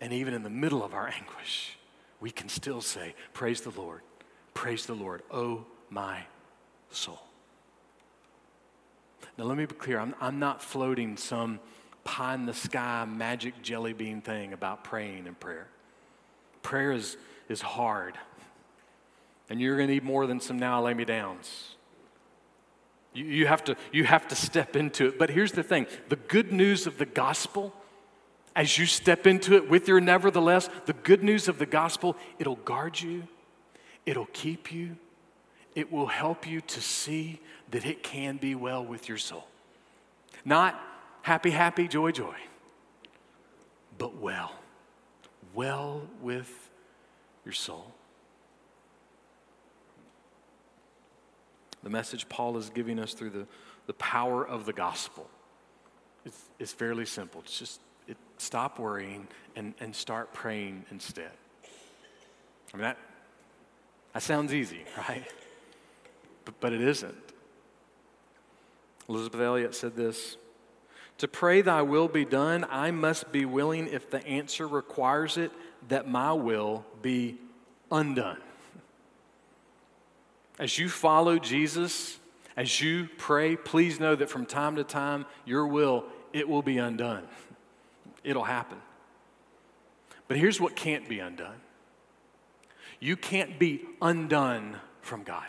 And 0.01 0.11
even 0.11 0.33
in 0.33 0.41
the 0.43 0.49
middle 0.49 0.83
of 0.83 0.93
our 0.93 1.07
anguish, 1.07 1.77
we 2.19 2.31
can 2.31 2.49
still 2.49 2.81
say, 2.81 3.13
Praise 3.33 3.61
the 3.61 3.69
Lord, 3.69 4.01
praise 4.53 4.85
the 4.85 4.95
Lord, 4.95 5.21
oh 5.31 5.65
my 5.89 6.23
soul. 6.89 7.21
Now, 9.37 9.45
let 9.45 9.57
me 9.57 9.65
be 9.65 9.75
clear 9.75 9.99
I'm, 9.99 10.15
I'm 10.19 10.39
not 10.39 10.61
floating 10.61 11.15
some 11.17 11.59
pie 12.03 12.33
in 12.33 12.45
the 12.45 12.53
sky 12.53 13.05
magic 13.05 13.61
jelly 13.61 13.93
bean 13.93 14.21
thing 14.21 14.53
about 14.53 14.83
praying 14.83 15.27
and 15.27 15.39
prayer. 15.39 15.67
Prayer 16.63 16.91
is, 16.91 17.17
is 17.47 17.61
hard. 17.61 18.17
And 19.49 19.61
you're 19.61 19.75
going 19.75 19.87
to 19.87 19.93
need 19.93 20.03
more 20.03 20.27
than 20.27 20.39
some 20.39 20.57
now 20.57 20.81
lay 20.81 20.93
me 20.93 21.05
downs. 21.05 21.75
You, 23.13 23.25
you, 23.25 23.47
have 23.47 23.63
to, 23.65 23.75
you 23.91 24.05
have 24.05 24.27
to 24.29 24.35
step 24.35 24.75
into 24.75 25.07
it. 25.07 25.19
But 25.19 25.29
here's 25.29 25.51
the 25.51 25.63
thing 25.63 25.87
the 26.09 26.15
good 26.15 26.51
news 26.51 26.87
of 26.87 26.97
the 26.97 27.05
gospel, 27.05 27.73
as 28.55 28.77
you 28.77 28.85
step 28.85 29.25
into 29.25 29.55
it 29.55 29.69
with 29.69 29.87
your 29.87 30.01
nevertheless, 30.01 30.69
the 30.85 30.93
good 30.93 31.23
news 31.23 31.47
of 31.47 31.57
the 31.57 31.65
gospel, 31.65 32.15
it'll 32.39 32.57
guard 32.57 32.99
you, 32.99 33.23
it'll 34.05 34.27
keep 34.33 34.71
you, 34.71 34.97
it 35.75 35.91
will 35.91 36.07
help 36.07 36.45
you 36.45 36.61
to 36.61 36.81
see 36.81 37.39
that 37.71 37.85
it 37.85 38.03
can 38.03 38.37
be 38.37 38.55
well 38.55 38.83
with 38.83 39.07
your 39.07 39.17
soul. 39.17 39.47
Not 40.43 40.79
happy, 41.21 41.51
happy, 41.51 41.87
joy, 41.87 42.11
joy, 42.11 42.35
but 43.97 44.17
well, 44.17 44.53
well 45.53 46.01
with 46.21 46.69
your 47.45 47.53
soul. 47.53 47.93
The 51.83 51.89
message 51.89 52.27
Paul 52.29 52.57
is 52.57 52.69
giving 52.69 52.99
us 52.99 53.13
through 53.13 53.31
the, 53.31 53.47
the 53.87 53.93
power 53.93 54.45
of 54.45 54.65
the 54.65 54.73
gospel 54.73 55.27
is, 56.25 56.37
is 56.59 56.71
fairly 56.71 57.05
simple. 57.05 57.41
It's 57.43 57.57
just 57.57 57.79
stop 58.41 58.80
worrying 58.80 59.27
and, 59.56 59.73
and 59.80 59.95
start 59.95 60.34
praying 60.34 60.86
instead. 60.91 61.32
I 62.73 62.77
mean, 62.77 62.84
that, 62.84 62.97
that 64.13 64.23
sounds 64.23 64.54
easy, 64.54 64.84
right? 64.97 65.25
But, 66.45 66.60
but 66.60 66.73
it 66.73 66.82
isn't. 66.82 67.15
Elisabeth 69.08 69.41
Elliot 69.41 69.75
said 69.75 69.95
this 69.95 70.38
To 71.19 71.27
pray, 71.27 71.62
Thy 71.62 71.82
will 71.82 72.08
be 72.08 72.25
done, 72.25 72.65
I 72.69 72.91
must 72.91 73.32
be 73.32 73.45
willing, 73.45 73.88
if 73.88 74.10
the 74.10 74.25
answer 74.25 74.67
requires 74.67 75.38
it, 75.38 75.51
that 75.89 76.08
my 76.08 76.34
will 76.34 76.86
be 77.01 77.38
undone. 77.91 78.39
As 80.60 80.77
you 80.77 80.89
follow 80.89 81.38
Jesus, 81.38 82.19
as 82.58 82.82
you 82.82 83.08
pray, 83.17 83.56
please 83.56 83.99
know 83.99 84.15
that 84.15 84.30
from 84.30 84.45
time 84.45 84.75
to 84.75 84.84
time, 84.84 85.25
your 85.45 85.65
will, 85.65 86.04
it 86.34 86.47
will 86.47 86.62
be 86.62 86.77
undone. 86.77 87.23
It'll 88.23 88.43
happen. 88.43 88.77
But 90.27 90.38
here's 90.38 90.60
what 90.60 90.75
can't 90.75 91.10
be 91.10 91.19
undone 91.19 91.60
you 92.99 93.17
can't 93.17 93.57
be 93.57 93.81
undone 94.01 94.77
from 95.01 95.23
God. 95.23 95.47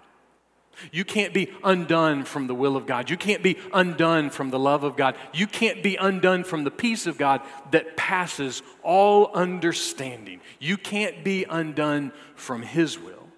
You 0.90 1.04
can't 1.04 1.35
be 1.35 1.52
undone 1.62 2.24
from 2.24 2.46
the 2.46 2.54
will 2.54 2.76
of 2.76 2.87
God. 2.87 3.11
You 3.11 3.16
can't 3.18 3.42
be 3.42 3.58
undone 3.74 4.30
from 4.30 4.50
the 4.50 4.58
love 4.58 4.85
of 4.85 4.96
God. 4.96 5.16
You 5.35 5.46
can't 5.46 5.82
be 5.82 5.96
undone 5.96 6.44
from 6.44 6.64
the 6.64 6.70
peace 6.70 7.06
of 7.06 7.18
God 7.18 7.42
that 7.70 7.96
passes 7.96 8.62
all 8.82 9.30
understanding. 9.35 10.40
You 10.58 10.78
can't 10.78 11.22
be 11.22 11.44
undone 11.44 12.11
from 12.35 12.62
His 12.62 12.98
will, 12.98 13.28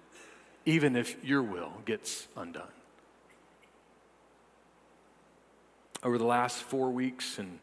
even 0.65 0.95
if 0.95 1.17
your 1.23 1.43
will 1.43 1.73
gets 1.83 2.27
undone. 2.37 2.63
Over 6.01 6.17
the 6.17 6.25
last 6.25 6.57
four 6.57 6.89
weeks 6.89 7.37
and 7.37 7.59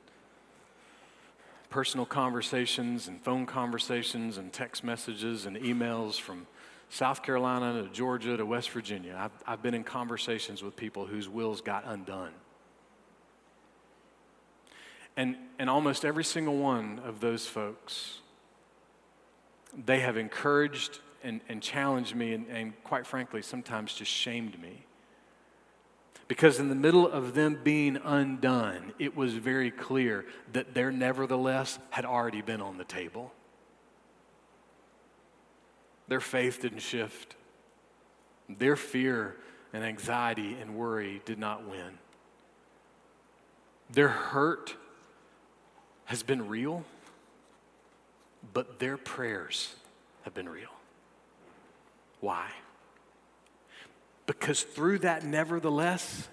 personal 1.72 2.04
conversations 2.04 3.08
and 3.08 3.18
phone 3.22 3.46
conversations 3.46 4.36
and 4.36 4.52
text 4.52 4.84
messages 4.84 5.46
and 5.46 5.56
emails 5.56 6.20
from 6.20 6.46
South 6.90 7.22
Carolina 7.22 7.82
to 7.82 7.88
Georgia 7.88 8.36
to 8.36 8.44
West 8.44 8.68
Virginia. 8.70 9.16
I've, 9.18 9.30
I've 9.46 9.62
been 9.62 9.72
in 9.72 9.82
conversations 9.82 10.62
with 10.62 10.76
people 10.76 11.06
whose 11.06 11.30
wills 11.30 11.62
got 11.62 11.84
undone. 11.86 12.32
And, 15.16 15.36
and 15.58 15.70
almost 15.70 16.04
every 16.04 16.24
single 16.24 16.58
one 16.58 17.00
of 17.06 17.20
those 17.20 17.46
folks, 17.46 18.18
they 19.86 20.00
have 20.00 20.18
encouraged 20.18 21.00
and, 21.24 21.40
and 21.48 21.62
challenged 21.62 22.14
me, 22.14 22.34
and, 22.34 22.46
and 22.48 22.84
quite 22.84 23.06
frankly, 23.06 23.40
sometimes 23.40 23.94
just 23.94 24.10
shamed 24.10 24.60
me. 24.60 24.84
Because 26.28 26.58
in 26.58 26.68
the 26.68 26.74
middle 26.74 27.06
of 27.06 27.34
them 27.34 27.58
being 27.62 27.96
undone, 27.96 28.92
it 28.98 29.16
was 29.16 29.34
very 29.34 29.70
clear 29.70 30.24
that 30.52 30.74
their 30.74 30.90
nevertheless 30.90 31.78
had 31.90 32.04
already 32.04 32.40
been 32.40 32.60
on 32.60 32.78
the 32.78 32.84
table. 32.84 33.32
Their 36.08 36.20
faith 36.20 36.62
didn't 36.62 36.80
shift. 36.80 37.36
Their 38.48 38.76
fear 38.76 39.36
and 39.72 39.84
anxiety 39.84 40.56
and 40.60 40.74
worry 40.74 41.22
did 41.24 41.38
not 41.38 41.68
win. 41.68 41.98
Their 43.90 44.08
hurt 44.08 44.76
has 46.06 46.22
been 46.22 46.48
real, 46.48 46.84
but 48.52 48.78
their 48.78 48.96
prayers 48.96 49.74
have 50.22 50.34
been 50.34 50.48
real. 50.48 50.68
Why? 52.20 52.50
Because 54.26 54.62
through 54.62 55.00
that, 55.00 55.24
nevertheless, 55.24 56.28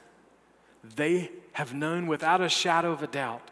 they 0.95 1.31
have 1.53 1.73
known 1.73 2.07
without 2.07 2.41
a 2.41 2.49
shadow 2.49 2.91
of 2.91 3.03
a 3.03 3.07
doubt 3.07 3.49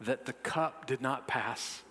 that 0.00 0.26
the 0.26 0.32
cup 0.32 0.86
did 0.86 1.00
not 1.00 1.28
pass 1.28 1.82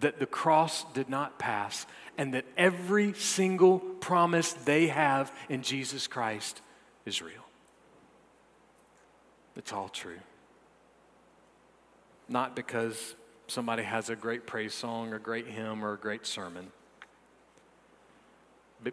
that 0.00 0.18
the 0.18 0.26
cross 0.26 0.84
did 0.94 1.08
not 1.08 1.38
pass, 1.38 1.86
and 2.16 2.34
that 2.34 2.44
every 2.56 3.12
single 3.14 3.78
promise 3.78 4.52
they 4.52 4.88
have 4.88 5.32
in 5.48 5.62
Jesus 5.62 6.06
Christ 6.06 6.62
is 7.04 7.20
real. 7.20 7.34
It's 9.56 9.72
all 9.72 9.88
true. 9.88 10.20
Not 12.28 12.56
because 12.56 13.14
somebody 13.48 13.82
has 13.82 14.08
a 14.08 14.16
great 14.16 14.46
praise 14.46 14.72
song, 14.72 15.12
a 15.12 15.18
great 15.18 15.46
hymn, 15.46 15.84
or 15.84 15.94
a 15.94 15.98
great 15.98 16.26
sermon, 16.26 16.72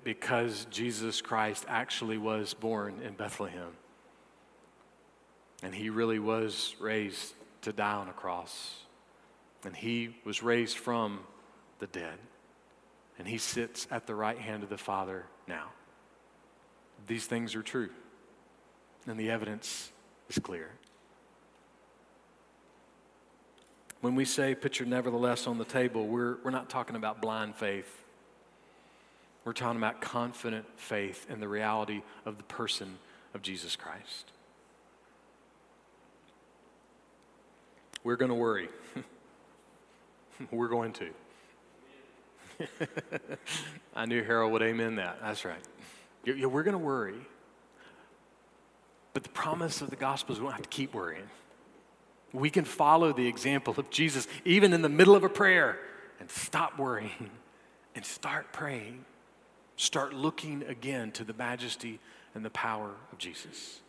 because 0.04 0.66
Jesus 0.70 1.22
Christ 1.22 1.66
actually 1.68 2.18
was 2.18 2.54
born 2.54 3.02
in 3.04 3.14
Bethlehem. 3.14 3.72
And 5.64 5.74
he 5.74 5.90
really 5.90 6.20
was 6.20 6.76
raised 6.80 7.34
to 7.62 7.74
die 7.74 7.94
on 7.94 8.08
a 8.08 8.14
cross 8.14 8.84
and 9.64 9.76
he 9.76 10.16
was 10.24 10.42
raised 10.42 10.78
from 10.78 11.20
the 11.80 11.88
dead. 11.88 12.18
And 13.18 13.28
he 13.28 13.38
sits 13.38 13.88
at 13.92 14.08
the 14.08 14.16
right 14.16 14.38
hand 14.38 14.64
of 14.64 14.70
the 14.70 14.78
Father 14.78 15.26
now. 15.48 15.72
These 17.08 17.26
things 17.26 17.56
are 17.56 17.64
true. 17.64 17.90
And 19.06 19.20
the 19.20 19.30
evidence 19.30 19.92
is 20.30 20.40
clear. 20.40 20.72
When 24.02 24.16
we 24.16 24.24
say 24.24 24.56
put 24.56 24.80
your 24.80 24.88
nevertheless 24.88 25.46
on 25.48 25.58
the 25.58 25.66
table, 25.66 26.08
we're, 26.08 26.38
we're 26.44 26.52
not 26.52 26.70
talking 26.70 26.96
about 26.96 27.22
blind 27.22 27.56
faith. 27.56 28.04
We're 29.46 29.54
talking 29.54 29.78
about 29.78 30.02
confident 30.02 30.66
faith 30.76 31.26
in 31.30 31.40
the 31.40 31.48
reality 31.48 32.02
of 32.26 32.38
the 32.38 32.44
person 32.44 32.98
of 33.34 33.42
Jesus 33.42 33.76
Christ. 33.76 34.32
We're 38.04 38.16
going 38.16 38.30
to 38.30 38.36
worry. 38.36 38.70
We're 40.52 40.68
going 40.68 40.94
to. 40.94 41.10
I 43.96 44.06
knew 44.06 44.24
Harold 44.24 44.52
would 44.54 44.62
amen 44.62 44.96
that. 44.98 45.20
That's 45.22 45.46
right. 45.46 45.62
Yeah, 46.26 46.48
we're 46.48 46.64
going 46.64 46.74
to 46.74 46.78
worry. 46.78 47.16
But 49.14 49.24
the 49.24 49.30
promise 49.30 49.82
of 49.82 49.90
the 49.90 49.96
gospel 49.96 50.36
is 50.36 50.40
we 50.40 50.46
don't 50.46 50.54
have 50.54 50.64
to 50.64 50.70
keep 50.70 50.94
worrying. 50.94 51.30
We 52.32 52.50
can 52.50 52.66
follow 52.66 53.12
the 53.12 53.28
example 53.28 53.74
of 53.78 53.90
Jesus, 53.90 54.28
even 54.46 54.74
in 54.74 54.82
the 54.82 54.90
middle 54.90 55.16
of 55.16 55.24
a 55.24 55.30
prayer, 55.30 55.80
and 56.20 56.30
stop 56.30 56.78
worrying 56.78 57.32
and 57.96 58.06
start 58.06 58.52
praying. 58.52 59.06
Start 59.80 60.14
looking 60.14 60.64
again 60.64 61.10
to 61.14 61.24
the 61.24 61.32
majesty 61.32 62.02
and 62.36 62.44
the 62.44 62.50
power 62.50 62.92
of 63.14 63.18
Jesus. 63.18 63.80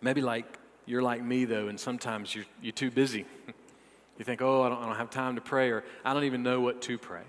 Maybe 0.00 0.22
like 0.22 0.60
you're 0.84 1.02
like 1.02 1.24
me, 1.24 1.44
though, 1.44 1.66
and 1.66 1.78
sometimes 1.78 2.36
you're, 2.36 2.44
you're 2.62 2.72
too 2.72 2.90
busy. 2.90 3.26
You 4.18 4.24
think, 4.24 4.40
oh, 4.40 4.62
I 4.62 4.70
don't, 4.70 4.82
I 4.82 4.86
don't 4.86 4.96
have 4.96 5.10
time 5.10 5.34
to 5.34 5.42
pray, 5.42 5.68
or 5.70 5.84
I 6.02 6.14
don't 6.14 6.24
even 6.24 6.42
know 6.42 6.62
what 6.62 6.80
to 6.80 6.96
pray. 6.96 7.20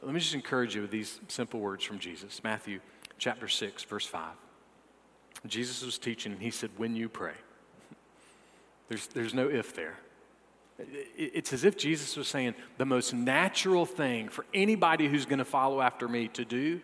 Let 0.00 0.14
me 0.14 0.20
just 0.20 0.32
encourage 0.32 0.76
you 0.76 0.82
with 0.82 0.92
these 0.92 1.18
simple 1.26 1.58
words 1.58 1.82
from 1.82 1.98
Jesus 1.98 2.40
Matthew 2.44 2.78
chapter 3.18 3.48
6, 3.48 3.82
verse 3.82 4.06
5. 4.06 4.28
Jesus 5.48 5.84
was 5.84 5.98
teaching, 5.98 6.30
and 6.30 6.40
he 6.40 6.52
said, 6.52 6.70
When 6.76 6.94
you 6.94 7.08
pray, 7.08 7.32
there's, 8.88 9.08
there's 9.08 9.34
no 9.34 9.48
if 9.48 9.74
there. 9.74 9.98
It's 11.16 11.52
as 11.52 11.64
if 11.64 11.76
Jesus 11.76 12.16
was 12.16 12.28
saying 12.28 12.54
the 12.78 12.86
most 12.86 13.12
natural 13.12 13.86
thing 13.86 14.28
for 14.28 14.44
anybody 14.54 15.08
who's 15.08 15.26
going 15.26 15.38
to 15.38 15.44
follow 15.44 15.80
after 15.80 16.08
me 16.08 16.28
to 16.28 16.44
do 16.44 16.80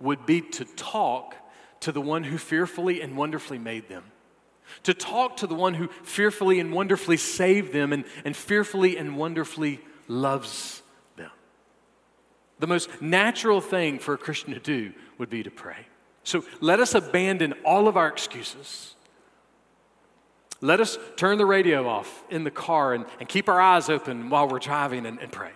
would 0.00 0.26
be 0.26 0.40
to 0.40 0.64
talk 0.64 1.34
to 1.80 1.92
the 1.92 2.00
one 2.00 2.24
who 2.24 2.38
fearfully 2.38 3.00
and 3.00 3.16
wonderfully 3.16 3.58
made 3.58 3.88
them. 3.88 4.04
To 4.84 4.94
talk 4.94 5.38
to 5.38 5.46
the 5.46 5.54
one 5.54 5.74
who 5.74 5.88
fearfully 6.02 6.58
and 6.58 6.72
wonderfully 6.72 7.16
saved 7.16 7.72
them 7.72 7.92
and, 7.92 8.04
and 8.24 8.34
fearfully 8.34 8.96
and 8.96 9.16
wonderfully 9.16 9.80
loves 10.08 10.82
them. 11.16 11.30
The 12.58 12.66
most 12.66 13.00
natural 13.00 13.60
thing 13.60 13.98
for 13.98 14.14
a 14.14 14.18
Christian 14.18 14.54
to 14.54 14.60
do 14.60 14.92
would 15.18 15.30
be 15.30 15.42
to 15.42 15.50
pray. 15.50 15.86
So 16.24 16.44
let 16.60 16.80
us 16.80 16.94
abandon 16.94 17.54
all 17.64 17.86
of 17.86 17.96
our 17.96 18.08
excuses. 18.08 18.95
Let 20.60 20.80
us 20.80 20.98
turn 21.16 21.38
the 21.38 21.46
radio 21.46 21.86
off 21.86 22.24
in 22.30 22.44
the 22.44 22.50
car 22.50 22.94
and, 22.94 23.04
and 23.20 23.28
keep 23.28 23.48
our 23.48 23.60
eyes 23.60 23.88
open 23.88 24.30
while 24.30 24.48
we're 24.48 24.58
driving 24.58 25.04
and, 25.04 25.18
and 25.20 25.30
pray. 25.30 25.52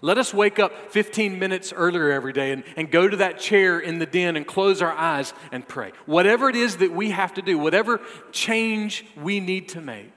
Let 0.00 0.18
us 0.18 0.32
wake 0.32 0.58
up 0.58 0.92
15 0.92 1.38
minutes 1.38 1.72
earlier 1.72 2.10
every 2.10 2.32
day 2.32 2.52
and, 2.52 2.62
and 2.76 2.90
go 2.90 3.08
to 3.08 3.16
that 3.16 3.40
chair 3.40 3.80
in 3.80 3.98
the 3.98 4.06
den 4.06 4.36
and 4.36 4.46
close 4.46 4.80
our 4.80 4.92
eyes 4.92 5.32
and 5.50 5.66
pray. 5.66 5.92
Whatever 6.06 6.48
it 6.48 6.56
is 6.56 6.76
that 6.76 6.92
we 6.92 7.10
have 7.10 7.34
to 7.34 7.42
do, 7.42 7.58
whatever 7.58 8.00
change 8.30 9.04
we 9.16 9.40
need 9.40 9.68
to 9.70 9.80
make, 9.80 10.12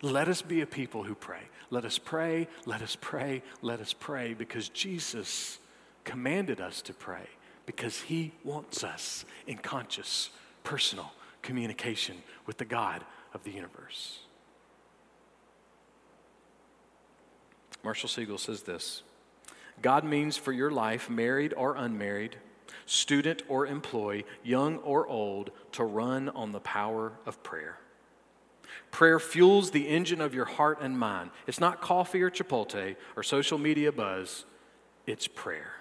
let 0.00 0.28
us 0.28 0.40
be 0.40 0.62
a 0.62 0.66
people 0.66 1.02
who 1.02 1.14
pray. 1.14 1.42
Let 1.70 1.84
us 1.84 1.98
pray, 1.98 2.48
let 2.66 2.82
us 2.82 2.96
pray, 3.00 3.42
let 3.62 3.80
us 3.80 3.92
pray 3.92 4.32
because 4.32 4.68
Jesus 4.70 5.58
commanded 6.04 6.60
us 6.60 6.80
to 6.82 6.94
pray 6.94 7.26
because 7.66 8.00
he 8.02 8.32
wants 8.42 8.82
us 8.82 9.24
in 9.46 9.58
conscious, 9.58 10.30
personal 10.64 11.12
communication 11.42 12.16
with 12.46 12.58
the 12.58 12.64
God 12.64 13.04
of 13.34 13.44
the 13.44 13.50
universe. 13.50 14.20
Marshall 17.82 18.08
Segal 18.08 18.38
says 18.38 18.62
this 18.62 19.02
God 19.82 20.04
means 20.04 20.36
for 20.36 20.52
your 20.52 20.70
life, 20.70 21.08
married 21.08 21.54
or 21.56 21.74
unmarried, 21.76 22.36
student 22.86 23.42
or 23.48 23.66
employee, 23.66 24.26
young 24.42 24.78
or 24.78 25.06
old, 25.06 25.50
to 25.72 25.84
run 25.84 26.28
on 26.30 26.52
the 26.52 26.60
power 26.60 27.12
of 27.26 27.42
prayer. 27.42 27.78
Prayer 28.90 29.18
fuels 29.18 29.70
the 29.70 29.88
engine 29.88 30.20
of 30.20 30.34
your 30.34 30.44
heart 30.44 30.78
and 30.80 30.98
mind. 30.98 31.30
It's 31.46 31.60
not 31.60 31.80
coffee 31.80 32.22
or 32.22 32.30
Chipotle 32.30 32.96
or 33.16 33.22
social 33.22 33.58
media 33.58 33.92
buzz, 33.92 34.44
it's 35.06 35.26
prayer. 35.26 35.72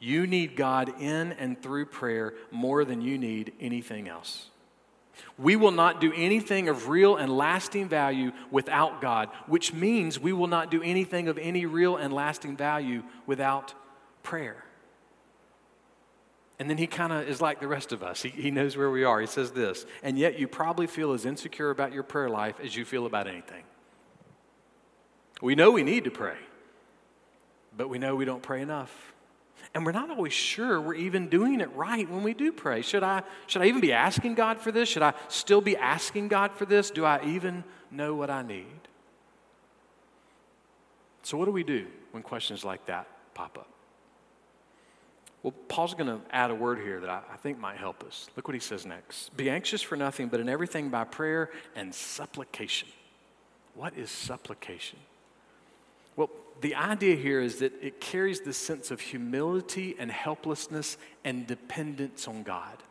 You 0.00 0.26
need 0.26 0.56
God 0.56 1.00
in 1.00 1.32
and 1.32 1.60
through 1.60 1.86
prayer 1.86 2.34
more 2.50 2.84
than 2.84 3.00
you 3.00 3.18
need 3.18 3.52
anything 3.60 4.08
else. 4.08 4.50
We 5.38 5.56
will 5.56 5.70
not 5.70 6.00
do 6.00 6.12
anything 6.14 6.68
of 6.68 6.88
real 6.88 7.16
and 7.16 7.36
lasting 7.36 7.88
value 7.88 8.32
without 8.50 9.00
God, 9.00 9.28
which 9.46 9.72
means 9.72 10.18
we 10.18 10.32
will 10.32 10.46
not 10.46 10.70
do 10.70 10.82
anything 10.82 11.28
of 11.28 11.38
any 11.38 11.66
real 11.66 11.96
and 11.96 12.12
lasting 12.12 12.56
value 12.56 13.02
without 13.26 13.74
prayer. 14.22 14.64
And 16.58 16.68
then 16.68 16.76
he 16.76 16.88
kind 16.88 17.12
of 17.12 17.28
is 17.28 17.40
like 17.40 17.60
the 17.60 17.68
rest 17.68 17.92
of 17.92 18.02
us. 18.02 18.22
He, 18.22 18.30
he 18.30 18.50
knows 18.50 18.76
where 18.76 18.90
we 18.90 19.04
are. 19.04 19.20
He 19.20 19.28
says 19.28 19.52
this, 19.52 19.86
and 20.02 20.18
yet 20.18 20.38
you 20.38 20.48
probably 20.48 20.88
feel 20.88 21.12
as 21.12 21.24
insecure 21.24 21.70
about 21.70 21.92
your 21.92 22.02
prayer 22.02 22.28
life 22.28 22.58
as 22.60 22.74
you 22.74 22.84
feel 22.84 23.06
about 23.06 23.28
anything. 23.28 23.62
We 25.40 25.54
know 25.54 25.70
we 25.70 25.84
need 25.84 26.04
to 26.04 26.10
pray, 26.10 26.36
but 27.76 27.88
we 27.88 27.98
know 27.98 28.16
we 28.16 28.24
don't 28.24 28.42
pray 28.42 28.60
enough. 28.60 29.14
And 29.74 29.84
we're 29.84 29.92
not 29.92 30.10
always 30.10 30.32
sure 30.32 30.80
we're 30.80 30.94
even 30.94 31.28
doing 31.28 31.60
it 31.60 31.72
right 31.74 32.08
when 32.08 32.22
we 32.22 32.34
do 32.34 32.52
pray. 32.52 32.82
Should 32.82 33.02
I, 33.02 33.22
should 33.46 33.62
I 33.62 33.66
even 33.66 33.80
be 33.80 33.92
asking 33.92 34.34
God 34.34 34.58
for 34.58 34.72
this? 34.72 34.88
Should 34.88 35.02
I 35.02 35.14
still 35.28 35.60
be 35.60 35.76
asking 35.76 36.28
God 36.28 36.52
for 36.52 36.64
this? 36.64 36.90
Do 36.90 37.04
I 37.04 37.24
even 37.24 37.64
know 37.90 38.14
what 38.14 38.30
I 38.30 38.42
need? 38.42 38.66
So, 41.22 41.36
what 41.36 41.44
do 41.44 41.52
we 41.52 41.64
do 41.64 41.86
when 42.12 42.22
questions 42.22 42.64
like 42.64 42.86
that 42.86 43.06
pop 43.34 43.58
up? 43.58 43.68
Well, 45.42 45.52
Paul's 45.68 45.94
going 45.94 46.08
to 46.08 46.20
add 46.34 46.50
a 46.50 46.54
word 46.54 46.78
here 46.78 47.00
that 47.00 47.10
I, 47.10 47.20
I, 47.32 47.36
think 47.36 47.58
might 47.58 47.76
help 47.76 48.02
us. 48.02 48.28
Look 48.34 48.48
what 48.48 48.54
he 48.54 48.60
says 48.60 48.84
next 48.84 49.36
Be 49.36 49.50
anxious 49.50 49.82
for 49.82 49.96
nothing, 49.96 50.28
but 50.28 50.40
in 50.40 50.48
everything 50.48 50.88
by 50.88 51.04
prayer 51.04 51.50
and 51.76 51.94
supplication. 51.94 52.88
What 53.74 53.96
is 53.96 54.10
supplication? 54.10 54.98
The 56.60 56.74
idea 56.74 57.16
here 57.16 57.40
is 57.40 57.56
that 57.56 57.72
it 57.80 58.00
carries 58.00 58.40
this 58.40 58.56
sense 58.56 58.90
of 58.90 59.00
humility 59.00 59.94
and 59.98 60.10
helplessness 60.10 60.98
and 61.24 61.46
dependence 61.46 62.26
on 62.26 62.42
God. 62.42 62.82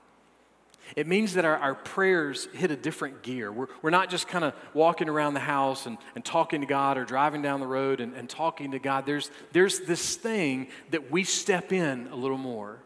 It 0.96 1.06
means 1.06 1.34
that 1.34 1.44
our, 1.44 1.58
our 1.58 1.76
prayers 1.76 2.48
hit 2.54 2.72
a 2.72 2.76
different 2.78 3.22
gear. 3.22 3.52
We're, 3.52 3.68
we're 3.82 3.90
not 3.90 4.10
just 4.10 4.28
kind 4.30 4.46
of 4.46 4.54
walking 4.74 5.10
around 5.10 5.34
the 5.34 5.42
house 5.42 5.86
and, 5.86 5.98
and 6.16 6.24
talking 6.24 6.62
to 6.62 6.68
God 6.68 6.98
or 6.98 7.04
driving 7.04 7.42
down 7.42 7.60
the 7.60 7.68
road 7.68 8.00
and, 8.00 8.14
and 8.14 8.30
talking 8.30 8.72
to 8.72 8.80
God. 8.80 9.06
There's, 9.06 9.30
there's 9.52 9.82
this 9.82 10.16
thing 10.16 10.68
that 10.92 11.12
we 11.12 11.26
step 11.26 11.74
in 11.74 12.08
a 12.08 12.16
little 12.16 12.38
more 12.38 12.80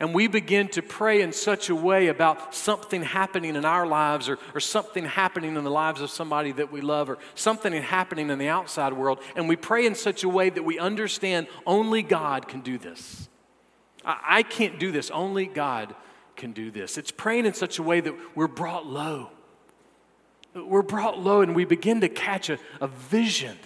and 0.00 0.14
we 0.14 0.26
begin 0.28 0.66
to 0.68 0.80
pray 0.80 1.20
in 1.20 1.30
such 1.30 1.68
a 1.68 1.74
way 1.74 2.06
about 2.08 2.54
something 2.54 3.02
happening 3.02 3.54
in 3.54 3.66
our 3.66 3.86
lives 3.86 4.30
or, 4.30 4.38
or 4.54 4.60
something 4.60 5.04
happening 5.04 5.56
in 5.56 5.62
the 5.62 5.70
lives 5.70 6.00
of 6.00 6.08
somebody 6.08 6.52
that 6.52 6.72
we 6.72 6.80
love 6.80 7.10
or 7.10 7.18
something 7.34 7.70
happening 7.74 8.30
in 8.30 8.38
the 8.38 8.48
outside 8.48 8.94
world, 8.94 9.20
and 9.36 9.46
we 9.46 9.56
pray 9.56 9.84
in 9.84 9.94
such 9.94 10.24
a 10.24 10.28
way 10.28 10.48
that 10.48 10.62
we 10.62 10.78
understand 10.78 11.46
only 11.66 12.02
God 12.02 12.48
can 12.48 12.62
do 12.62 12.78
this. 12.78 13.28
I, 14.02 14.18
I 14.24 14.42
can't 14.42 14.80
do 14.80 14.90
this, 14.90 15.10
only 15.10 15.44
God 15.44 15.94
can 16.34 16.52
do 16.52 16.70
this. 16.70 16.96
It's 16.96 17.10
praying 17.10 17.44
in 17.44 17.52
such 17.52 17.78
a 17.78 17.82
way 17.82 18.00
that 18.00 18.14
we're 18.34 18.48
brought 18.48 18.86
low. 18.86 19.28
We're 20.54 20.82
brought 20.82 21.18
low 21.18 21.42
and 21.42 21.54
we 21.54 21.66
begin 21.66 22.00
to 22.00 22.08
catch 22.08 22.48
a, 22.48 22.58
a 22.80 22.88
vision 22.88 23.58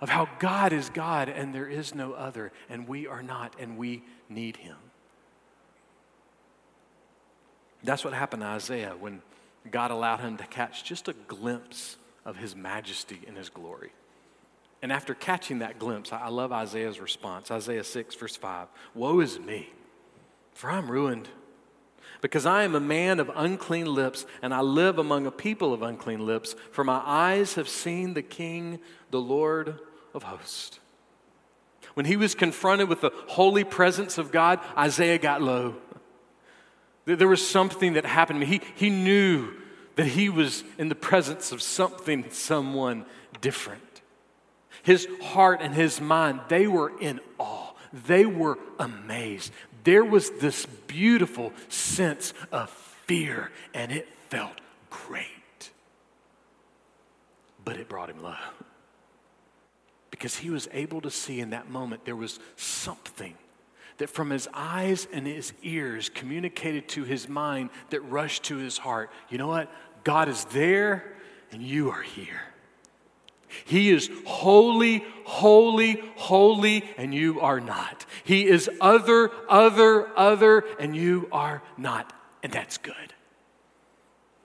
of 0.00 0.08
how 0.08 0.28
God 0.38 0.72
is 0.72 0.88
God 0.88 1.28
and 1.28 1.54
there 1.54 1.68
is 1.68 1.94
no 1.94 2.14
other, 2.14 2.50
and 2.70 2.88
we 2.88 3.06
are 3.06 3.22
not, 3.22 3.54
and 3.60 3.76
we 3.76 4.02
need 4.30 4.56
Him. 4.56 4.76
That's 7.84 8.04
what 8.04 8.14
happened 8.14 8.42
to 8.42 8.48
Isaiah 8.48 8.94
when 8.98 9.22
God 9.70 9.90
allowed 9.90 10.20
him 10.20 10.36
to 10.38 10.46
catch 10.46 10.84
just 10.84 11.08
a 11.08 11.12
glimpse 11.12 11.96
of 12.24 12.36
his 12.36 12.56
majesty 12.56 13.20
and 13.26 13.36
his 13.36 13.50
glory. 13.50 13.92
And 14.82 14.92
after 14.92 15.14
catching 15.14 15.60
that 15.60 15.78
glimpse, 15.78 16.12
I 16.12 16.28
love 16.28 16.52
Isaiah's 16.52 17.00
response 17.00 17.50
Isaiah 17.50 17.84
6, 17.84 18.14
verse 18.16 18.36
5 18.36 18.68
Woe 18.94 19.20
is 19.20 19.38
me, 19.38 19.70
for 20.52 20.70
I'm 20.70 20.90
ruined, 20.90 21.28
because 22.20 22.46
I 22.46 22.64
am 22.64 22.74
a 22.74 22.80
man 22.80 23.20
of 23.20 23.30
unclean 23.34 23.86
lips, 23.86 24.26
and 24.42 24.54
I 24.54 24.60
live 24.60 24.98
among 24.98 25.26
a 25.26 25.30
people 25.30 25.72
of 25.72 25.82
unclean 25.82 26.24
lips, 26.24 26.54
for 26.70 26.84
my 26.84 27.02
eyes 27.04 27.54
have 27.54 27.68
seen 27.68 28.14
the 28.14 28.22
King, 28.22 28.78
the 29.10 29.20
Lord 29.20 29.78
of 30.14 30.24
hosts. 30.24 30.80
When 31.94 32.06
he 32.06 32.16
was 32.16 32.34
confronted 32.34 32.88
with 32.88 33.00
the 33.02 33.12
holy 33.28 33.64
presence 33.64 34.18
of 34.18 34.32
God, 34.32 34.60
Isaiah 34.76 35.18
got 35.18 35.42
low. 35.42 35.76
There 37.04 37.28
was 37.28 37.46
something 37.46 37.94
that 37.94 38.06
happened. 38.06 38.40
To 38.40 38.46
me. 38.46 38.60
He, 38.76 38.86
he 38.86 38.90
knew 38.90 39.52
that 39.96 40.06
he 40.06 40.28
was 40.28 40.64
in 40.78 40.88
the 40.88 40.94
presence 40.94 41.52
of 41.52 41.62
something, 41.62 42.24
someone 42.30 43.04
different. 43.40 43.82
His 44.82 45.06
heart 45.22 45.60
and 45.62 45.74
his 45.74 46.00
mind, 46.00 46.40
they 46.48 46.66
were 46.66 46.92
in 47.00 47.20
awe. 47.38 47.72
They 48.06 48.26
were 48.26 48.58
amazed. 48.78 49.52
There 49.84 50.04
was 50.04 50.30
this 50.30 50.66
beautiful 50.86 51.52
sense 51.68 52.34
of 52.50 52.70
fear, 53.06 53.50
and 53.72 53.92
it 53.92 54.08
felt 54.30 54.60
great. 54.90 55.70
But 57.64 57.76
it 57.76 57.88
brought 57.88 58.10
him 58.10 58.22
low. 58.22 58.34
Because 60.10 60.36
he 60.36 60.50
was 60.50 60.68
able 60.72 61.00
to 61.02 61.10
see 61.10 61.40
in 61.40 61.50
that 61.50 61.68
moment 61.68 62.04
there 62.04 62.16
was 62.16 62.38
something 62.56 63.34
that 63.98 64.10
from 64.10 64.30
his 64.30 64.48
eyes 64.52 65.06
and 65.12 65.26
his 65.26 65.52
ears 65.62 66.08
communicated 66.08 66.88
to 66.88 67.04
his 67.04 67.28
mind 67.28 67.70
that 67.90 68.00
rushed 68.00 68.44
to 68.44 68.56
his 68.56 68.78
heart. 68.78 69.10
You 69.28 69.38
know 69.38 69.48
what? 69.48 69.70
God 70.02 70.28
is 70.28 70.44
there 70.46 71.04
and 71.52 71.62
you 71.62 71.90
are 71.90 72.02
here. 72.02 72.40
He 73.64 73.90
is 73.90 74.10
holy, 74.26 75.04
holy, 75.24 76.02
holy, 76.16 76.84
and 76.96 77.14
you 77.14 77.40
are 77.40 77.60
not. 77.60 78.04
He 78.24 78.46
is 78.46 78.68
other, 78.80 79.30
other, 79.48 80.08
other, 80.18 80.64
and 80.80 80.96
you 80.96 81.28
are 81.30 81.62
not. 81.76 82.12
And 82.42 82.52
that's 82.52 82.78
good. 82.78 83.14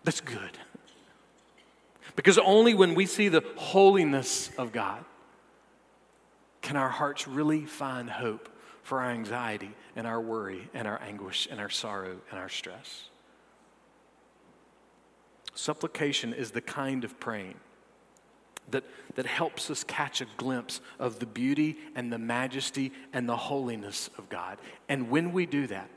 That's 0.03 0.21
good. 0.21 0.57
Because 2.15 2.37
only 2.37 2.73
when 2.73 2.93
we 2.93 3.05
see 3.05 3.29
the 3.29 3.43
holiness 3.55 4.51
of 4.57 4.71
God 4.71 5.03
can 6.61 6.75
our 6.75 6.89
hearts 6.89 7.27
really 7.27 7.65
find 7.65 8.09
hope 8.09 8.49
for 8.89 9.01
our 9.01 9.11
anxiety 9.11 9.69
and 9.95 10.07
our 10.07 10.19
worry 10.19 10.67
and 10.73 10.87
our 10.87 10.99
anguish 11.03 11.47
and 11.51 11.59
our 11.59 11.69
sorrow 11.69 12.17
and 12.31 12.39
our 12.39 12.49
stress. 12.49 13.03
Supplication 15.53 16.33
is 16.33 16.49
the 16.49 16.61
kind 16.61 17.03
of 17.03 17.19
praying 17.19 17.53
that, 18.71 18.83
that 19.13 19.27
helps 19.27 19.69
us 19.69 19.83
catch 19.83 20.21
a 20.21 20.27
glimpse 20.37 20.81
of 20.97 21.19
the 21.19 21.27
beauty 21.27 21.77
and 21.93 22.11
the 22.11 22.17
majesty 22.17 22.91
and 23.13 23.29
the 23.29 23.37
holiness 23.37 24.09
of 24.17 24.27
God. 24.27 24.57
And 24.89 25.11
when 25.11 25.33
we 25.33 25.45
do 25.45 25.67
that, 25.67 25.91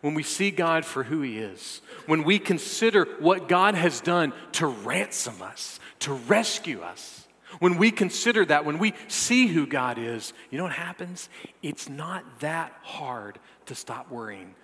when 0.00 0.14
we 0.14 0.22
see 0.22 0.50
God 0.50 0.86
for 0.86 1.02
who 1.02 1.20
He 1.20 1.38
is, 1.38 1.82
when 2.06 2.24
we 2.24 2.38
consider 2.38 3.04
what 3.20 3.48
God 3.48 3.74
has 3.74 4.00
done 4.00 4.32
to 4.52 4.66
ransom 4.66 5.42
us, 5.42 5.78
to 6.00 6.14
rescue 6.14 6.80
us, 6.80 7.23
when 7.58 7.76
we 7.76 7.90
consider 7.90 8.44
that, 8.46 8.64
when 8.64 8.78
we 8.78 8.94
see 9.08 9.46
who 9.46 9.66
God 9.66 9.98
is, 9.98 10.32
you 10.50 10.58
know 10.58 10.64
what 10.64 10.72
happens? 10.72 11.28
It's 11.62 11.88
not 11.88 12.40
that 12.40 12.72
hard 12.82 13.38
to 13.66 13.74
stop 13.74 14.10
worrying 14.10 14.54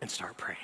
and 0.00 0.10
start 0.10 0.36
praying. 0.36 0.58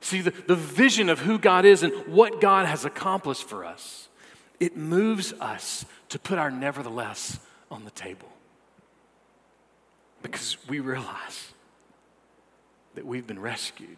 See, 0.00 0.20
the, 0.20 0.30
the 0.30 0.56
vision 0.56 1.08
of 1.08 1.20
who 1.20 1.38
God 1.38 1.64
is 1.64 1.82
and 1.82 1.92
what 2.06 2.40
God 2.40 2.66
has 2.66 2.84
accomplished 2.84 3.48
for 3.48 3.64
us, 3.64 4.08
it 4.60 4.76
moves 4.76 5.32
us 5.34 5.84
to 6.10 6.18
put 6.18 6.38
our 6.38 6.50
nevertheless 6.50 7.38
on 7.70 7.84
the 7.84 7.90
table. 7.90 8.28
Because 10.22 10.56
we 10.68 10.80
realize 10.80 11.52
that 12.94 13.04
we've 13.04 13.26
been 13.26 13.40
rescued, 13.40 13.96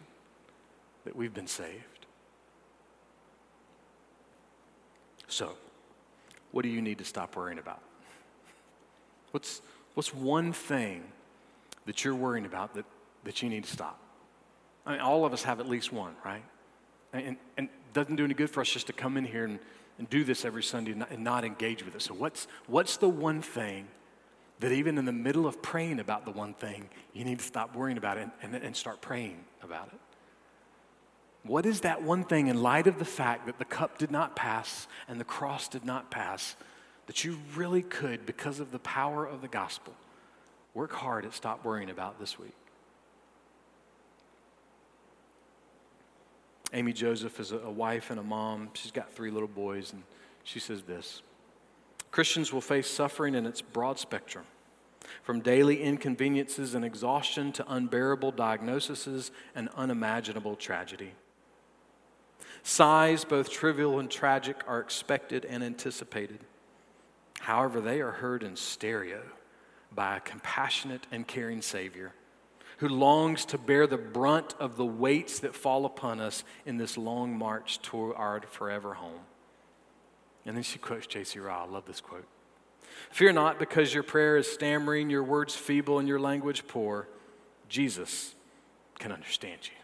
that 1.04 1.14
we've 1.14 1.34
been 1.34 1.46
saved. 1.46 2.06
So, 5.28 5.56
what 6.52 6.62
do 6.62 6.68
you 6.68 6.80
need 6.80 6.98
to 6.98 7.04
stop 7.04 7.36
worrying 7.36 7.58
about? 7.58 7.80
What's, 9.32 9.60
what's 9.94 10.14
one 10.14 10.52
thing 10.52 11.04
that 11.86 12.04
you're 12.04 12.14
worrying 12.14 12.46
about 12.46 12.74
that, 12.74 12.84
that 13.24 13.42
you 13.42 13.48
need 13.48 13.64
to 13.64 13.70
stop? 13.70 13.98
I 14.86 14.92
mean, 14.92 15.00
all 15.00 15.24
of 15.24 15.32
us 15.32 15.42
have 15.42 15.60
at 15.60 15.68
least 15.68 15.92
one, 15.92 16.14
right? 16.24 16.42
And, 17.12 17.36
and 17.56 17.68
it 17.68 17.92
doesn't 17.92 18.16
do 18.16 18.24
any 18.24 18.34
good 18.34 18.50
for 18.50 18.60
us 18.60 18.68
just 18.68 18.86
to 18.86 18.92
come 18.92 19.16
in 19.16 19.24
here 19.24 19.44
and, 19.44 19.58
and 19.98 20.08
do 20.08 20.24
this 20.24 20.44
every 20.44 20.62
Sunday 20.62 20.92
and 20.92 21.00
not, 21.00 21.10
and 21.10 21.24
not 21.24 21.44
engage 21.44 21.84
with 21.84 21.94
it. 21.94 22.02
So, 22.02 22.14
what's, 22.14 22.46
what's 22.66 22.96
the 22.96 23.08
one 23.08 23.42
thing 23.42 23.88
that 24.60 24.72
even 24.72 24.98
in 24.98 25.04
the 25.04 25.12
middle 25.12 25.46
of 25.46 25.62
praying 25.62 26.00
about 26.00 26.24
the 26.24 26.30
one 26.30 26.54
thing, 26.54 26.88
you 27.12 27.24
need 27.24 27.38
to 27.38 27.44
stop 27.44 27.76
worrying 27.76 27.98
about 27.98 28.18
it 28.18 28.28
and, 28.42 28.54
and, 28.54 28.64
and 28.64 28.76
start 28.76 29.00
praying 29.00 29.44
about 29.62 29.88
it? 29.88 30.00
What 31.44 31.64
is 31.64 31.80
that 31.80 32.02
one 32.02 32.24
thing 32.24 32.48
in 32.48 32.62
light 32.62 32.86
of 32.86 32.98
the 32.98 33.04
fact 33.04 33.46
that 33.46 33.58
the 33.58 33.64
cup 33.64 33.98
did 33.98 34.10
not 34.10 34.36
pass 34.36 34.86
and 35.08 35.18
the 35.18 35.24
cross 35.24 35.68
did 35.68 35.84
not 35.84 36.10
pass 36.10 36.56
that 37.06 37.24
you 37.24 37.38
really 37.56 37.82
could, 37.82 38.26
because 38.26 38.60
of 38.60 38.70
the 38.70 38.78
power 38.80 39.24
of 39.24 39.40
the 39.40 39.48
gospel, 39.48 39.94
work 40.74 40.92
hard 40.92 41.24
at 41.24 41.32
stop 41.32 41.64
worrying 41.64 41.88
about 41.88 42.20
this 42.20 42.38
week? 42.38 42.54
Amy 46.74 46.92
Joseph 46.92 47.40
is 47.40 47.52
a 47.52 47.70
wife 47.70 48.10
and 48.10 48.20
a 48.20 48.22
mom. 48.22 48.68
She's 48.74 48.90
got 48.90 49.10
three 49.10 49.30
little 49.30 49.48
boys, 49.48 49.94
and 49.94 50.02
she 50.44 50.60
says 50.60 50.82
this 50.82 51.22
Christians 52.10 52.52
will 52.52 52.60
face 52.60 52.88
suffering 52.88 53.34
in 53.34 53.46
its 53.46 53.62
broad 53.62 53.98
spectrum, 53.98 54.44
from 55.22 55.40
daily 55.40 55.82
inconveniences 55.82 56.74
and 56.74 56.84
exhaustion 56.84 57.52
to 57.52 57.72
unbearable 57.72 58.32
diagnoses 58.32 59.30
and 59.54 59.70
unimaginable 59.76 60.56
tragedy. 60.56 61.12
Sighs, 62.62 63.24
both 63.24 63.50
trivial 63.50 63.98
and 63.98 64.10
tragic, 64.10 64.62
are 64.66 64.80
expected 64.80 65.44
and 65.44 65.62
anticipated. 65.62 66.40
However, 67.40 67.80
they 67.80 68.00
are 68.00 68.12
heard 68.12 68.42
in 68.42 68.56
stereo 68.56 69.22
by 69.94 70.16
a 70.16 70.20
compassionate 70.20 71.06
and 71.10 71.26
caring 71.26 71.62
Savior 71.62 72.12
who 72.78 72.88
longs 72.88 73.44
to 73.44 73.58
bear 73.58 73.86
the 73.86 73.98
brunt 73.98 74.54
of 74.60 74.76
the 74.76 74.86
weights 74.86 75.40
that 75.40 75.54
fall 75.54 75.84
upon 75.84 76.20
us 76.20 76.44
in 76.64 76.76
this 76.76 76.96
long 76.96 77.36
march 77.36 77.82
toward 77.82 78.14
our 78.16 78.40
forever 78.40 78.94
home. 78.94 79.20
And 80.46 80.56
then 80.56 80.62
she 80.62 80.78
quotes 80.78 81.06
J.C. 81.06 81.40
Ryle. 81.40 81.66
I 81.68 81.72
love 81.72 81.86
this 81.86 82.00
quote. 82.00 82.26
Fear 83.10 83.32
not 83.32 83.58
because 83.58 83.92
your 83.92 84.04
prayer 84.04 84.36
is 84.36 84.50
stammering, 84.50 85.10
your 85.10 85.24
words 85.24 85.56
feeble, 85.56 85.98
and 85.98 86.06
your 86.06 86.20
language 86.20 86.66
poor. 86.68 87.08
Jesus 87.68 88.34
can 88.98 89.10
understand 89.10 89.58
you. 89.64 89.77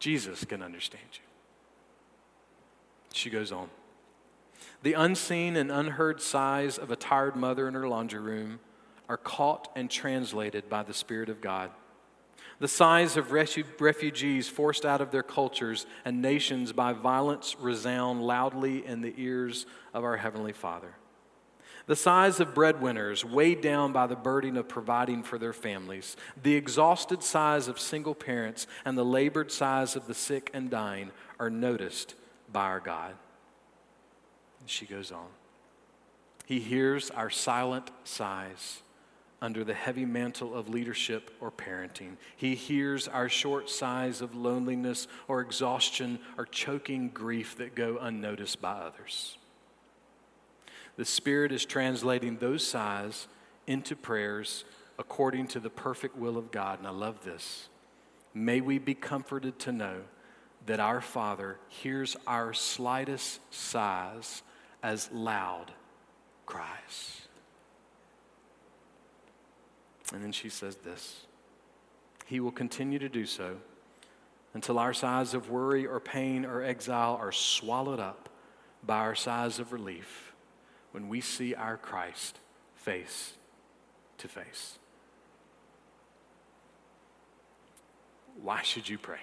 Jesus 0.00 0.44
can 0.44 0.62
understand 0.62 1.04
you. 1.12 1.20
She 3.12 3.30
goes 3.30 3.52
on. 3.52 3.68
The 4.82 4.94
unseen 4.94 5.56
and 5.56 5.70
unheard 5.70 6.20
sighs 6.20 6.78
of 6.78 6.90
a 6.90 6.96
tired 6.96 7.36
mother 7.36 7.68
in 7.68 7.74
her 7.74 7.88
laundry 7.88 8.20
room 8.20 8.60
are 9.08 9.16
caught 9.16 9.70
and 9.76 9.90
translated 9.90 10.68
by 10.68 10.82
the 10.82 10.94
Spirit 10.94 11.28
of 11.28 11.40
God. 11.40 11.70
The 12.60 12.68
sighs 12.68 13.16
of 13.16 13.32
refugees 13.32 14.48
forced 14.48 14.84
out 14.84 15.00
of 15.00 15.10
their 15.10 15.22
cultures 15.22 15.86
and 16.04 16.20
nations 16.20 16.72
by 16.72 16.92
violence 16.92 17.56
resound 17.58 18.22
loudly 18.22 18.86
in 18.86 19.00
the 19.00 19.14
ears 19.16 19.66
of 19.94 20.04
our 20.04 20.16
Heavenly 20.16 20.52
Father. 20.52 20.94
The 21.90 21.96
sighs 21.96 22.38
of 22.38 22.54
breadwinners 22.54 23.24
weighed 23.24 23.62
down 23.62 23.92
by 23.92 24.06
the 24.06 24.14
burden 24.14 24.56
of 24.56 24.68
providing 24.68 25.24
for 25.24 25.38
their 25.38 25.52
families, 25.52 26.16
the 26.40 26.54
exhausted 26.54 27.20
sighs 27.20 27.66
of 27.66 27.80
single 27.80 28.14
parents, 28.14 28.68
and 28.84 28.96
the 28.96 29.04
labored 29.04 29.50
sighs 29.50 29.96
of 29.96 30.06
the 30.06 30.14
sick 30.14 30.52
and 30.54 30.70
dying 30.70 31.10
are 31.40 31.50
noticed 31.50 32.14
by 32.52 32.66
our 32.66 32.78
God. 32.78 33.16
And 34.60 34.70
she 34.70 34.86
goes 34.86 35.10
on. 35.10 35.26
He 36.46 36.60
hears 36.60 37.10
our 37.10 37.28
silent 37.28 37.90
sighs 38.04 38.82
under 39.42 39.64
the 39.64 39.74
heavy 39.74 40.04
mantle 40.04 40.54
of 40.54 40.68
leadership 40.68 41.32
or 41.40 41.50
parenting. 41.50 42.18
He 42.36 42.54
hears 42.54 43.08
our 43.08 43.28
short 43.28 43.68
sighs 43.68 44.20
of 44.20 44.36
loneliness 44.36 45.08
or 45.26 45.40
exhaustion 45.40 46.20
or 46.38 46.46
choking 46.46 47.08
grief 47.08 47.56
that 47.56 47.74
go 47.74 47.98
unnoticed 48.00 48.62
by 48.62 48.74
others. 48.74 49.38
The 50.96 51.04
Spirit 51.04 51.52
is 51.52 51.64
translating 51.64 52.36
those 52.36 52.66
sighs 52.66 53.28
into 53.66 53.96
prayers 53.96 54.64
according 54.98 55.46
to 55.48 55.60
the 55.60 55.70
perfect 55.70 56.16
will 56.16 56.36
of 56.36 56.50
God. 56.50 56.78
And 56.78 56.86
I 56.86 56.90
love 56.90 57.24
this. 57.24 57.68
May 58.34 58.60
we 58.60 58.78
be 58.78 58.94
comforted 58.94 59.58
to 59.60 59.72
know 59.72 60.02
that 60.66 60.78
our 60.78 61.00
Father 61.00 61.58
hears 61.68 62.16
our 62.26 62.52
slightest 62.52 63.40
sighs 63.52 64.42
as 64.82 65.10
loud 65.12 65.72
cries. 66.46 67.22
And 70.12 70.22
then 70.22 70.32
she 70.32 70.48
says 70.48 70.76
this 70.76 71.26
He 72.26 72.40
will 72.40 72.52
continue 72.52 72.98
to 72.98 73.08
do 73.08 73.24
so 73.24 73.56
until 74.52 74.78
our 74.78 74.92
sighs 74.92 75.32
of 75.32 75.48
worry 75.48 75.86
or 75.86 76.00
pain 76.00 76.44
or 76.44 76.62
exile 76.62 77.16
are 77.20 77.32
swallowed 77.32 78.00
up 78.00 78.28
by 78.84 78.98
our 78.98 79.14
sighs 79.14 79.58
of 79.58 79.72
relief 79.72 80.29
when 80.92 81.08
we 81.08 81.20
see 81.20 81.54
our 81.54 81.76
Christ 81.76 82.38
face 82.74 83.34
to 84.18 84.28
face. 84.28 84.78
Why 88.42 88.62
should 88.62 88.88
you 88.88 88.98
pray? 88.98 89.20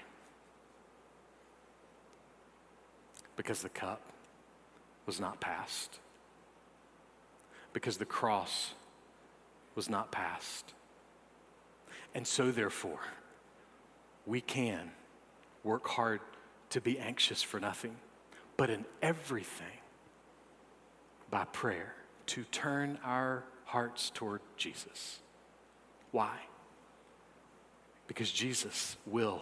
Because 3.35 3.61
the 3.61 3.69
cup 3.69 4.01
was 5.05 5.19
not 5.19 5.39
passed. 5.39 5.99
Because 7.73 7.97
the 7.97 8.05
cross 8.05 8.73
was 9.75 9.89
not 9.89 10.11
passed. 10.11 10.73
And 12.15 12.25
so, 12.25 12.51
therefore, 12.51 13.01
we 14.25 14.41
can 14.41 14.91
work 15.63 15.87
hard 15.87 16.21
to 16.71 16.81
be 16.81 16.99
anxious 16.99 17.43
for 17.43 17.59
nothing, 17.59 17.95
but 18.57 18.69
in 18.69 18.85
everything, 19.01 19.79
by 21.29 21.45
prayer, 21.45 21.93
to 22.27 22.43
turn 22.45 22.99
our 23.03 23.43
hearts 23.65 24.09
toward 24.13 24.41
Jesus. 24.55 25.19
Why? 26.11 26.37
Because 28.07 28.31
Jesus 28.31 28.95
will 29.05 29.41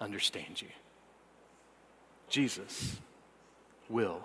understand 0.00 0.60
you. 0.62 0.68
Jesus 2.28 2.98
will 3.88 4.24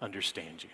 understand 0.00 0.64
you. 0.64 0.70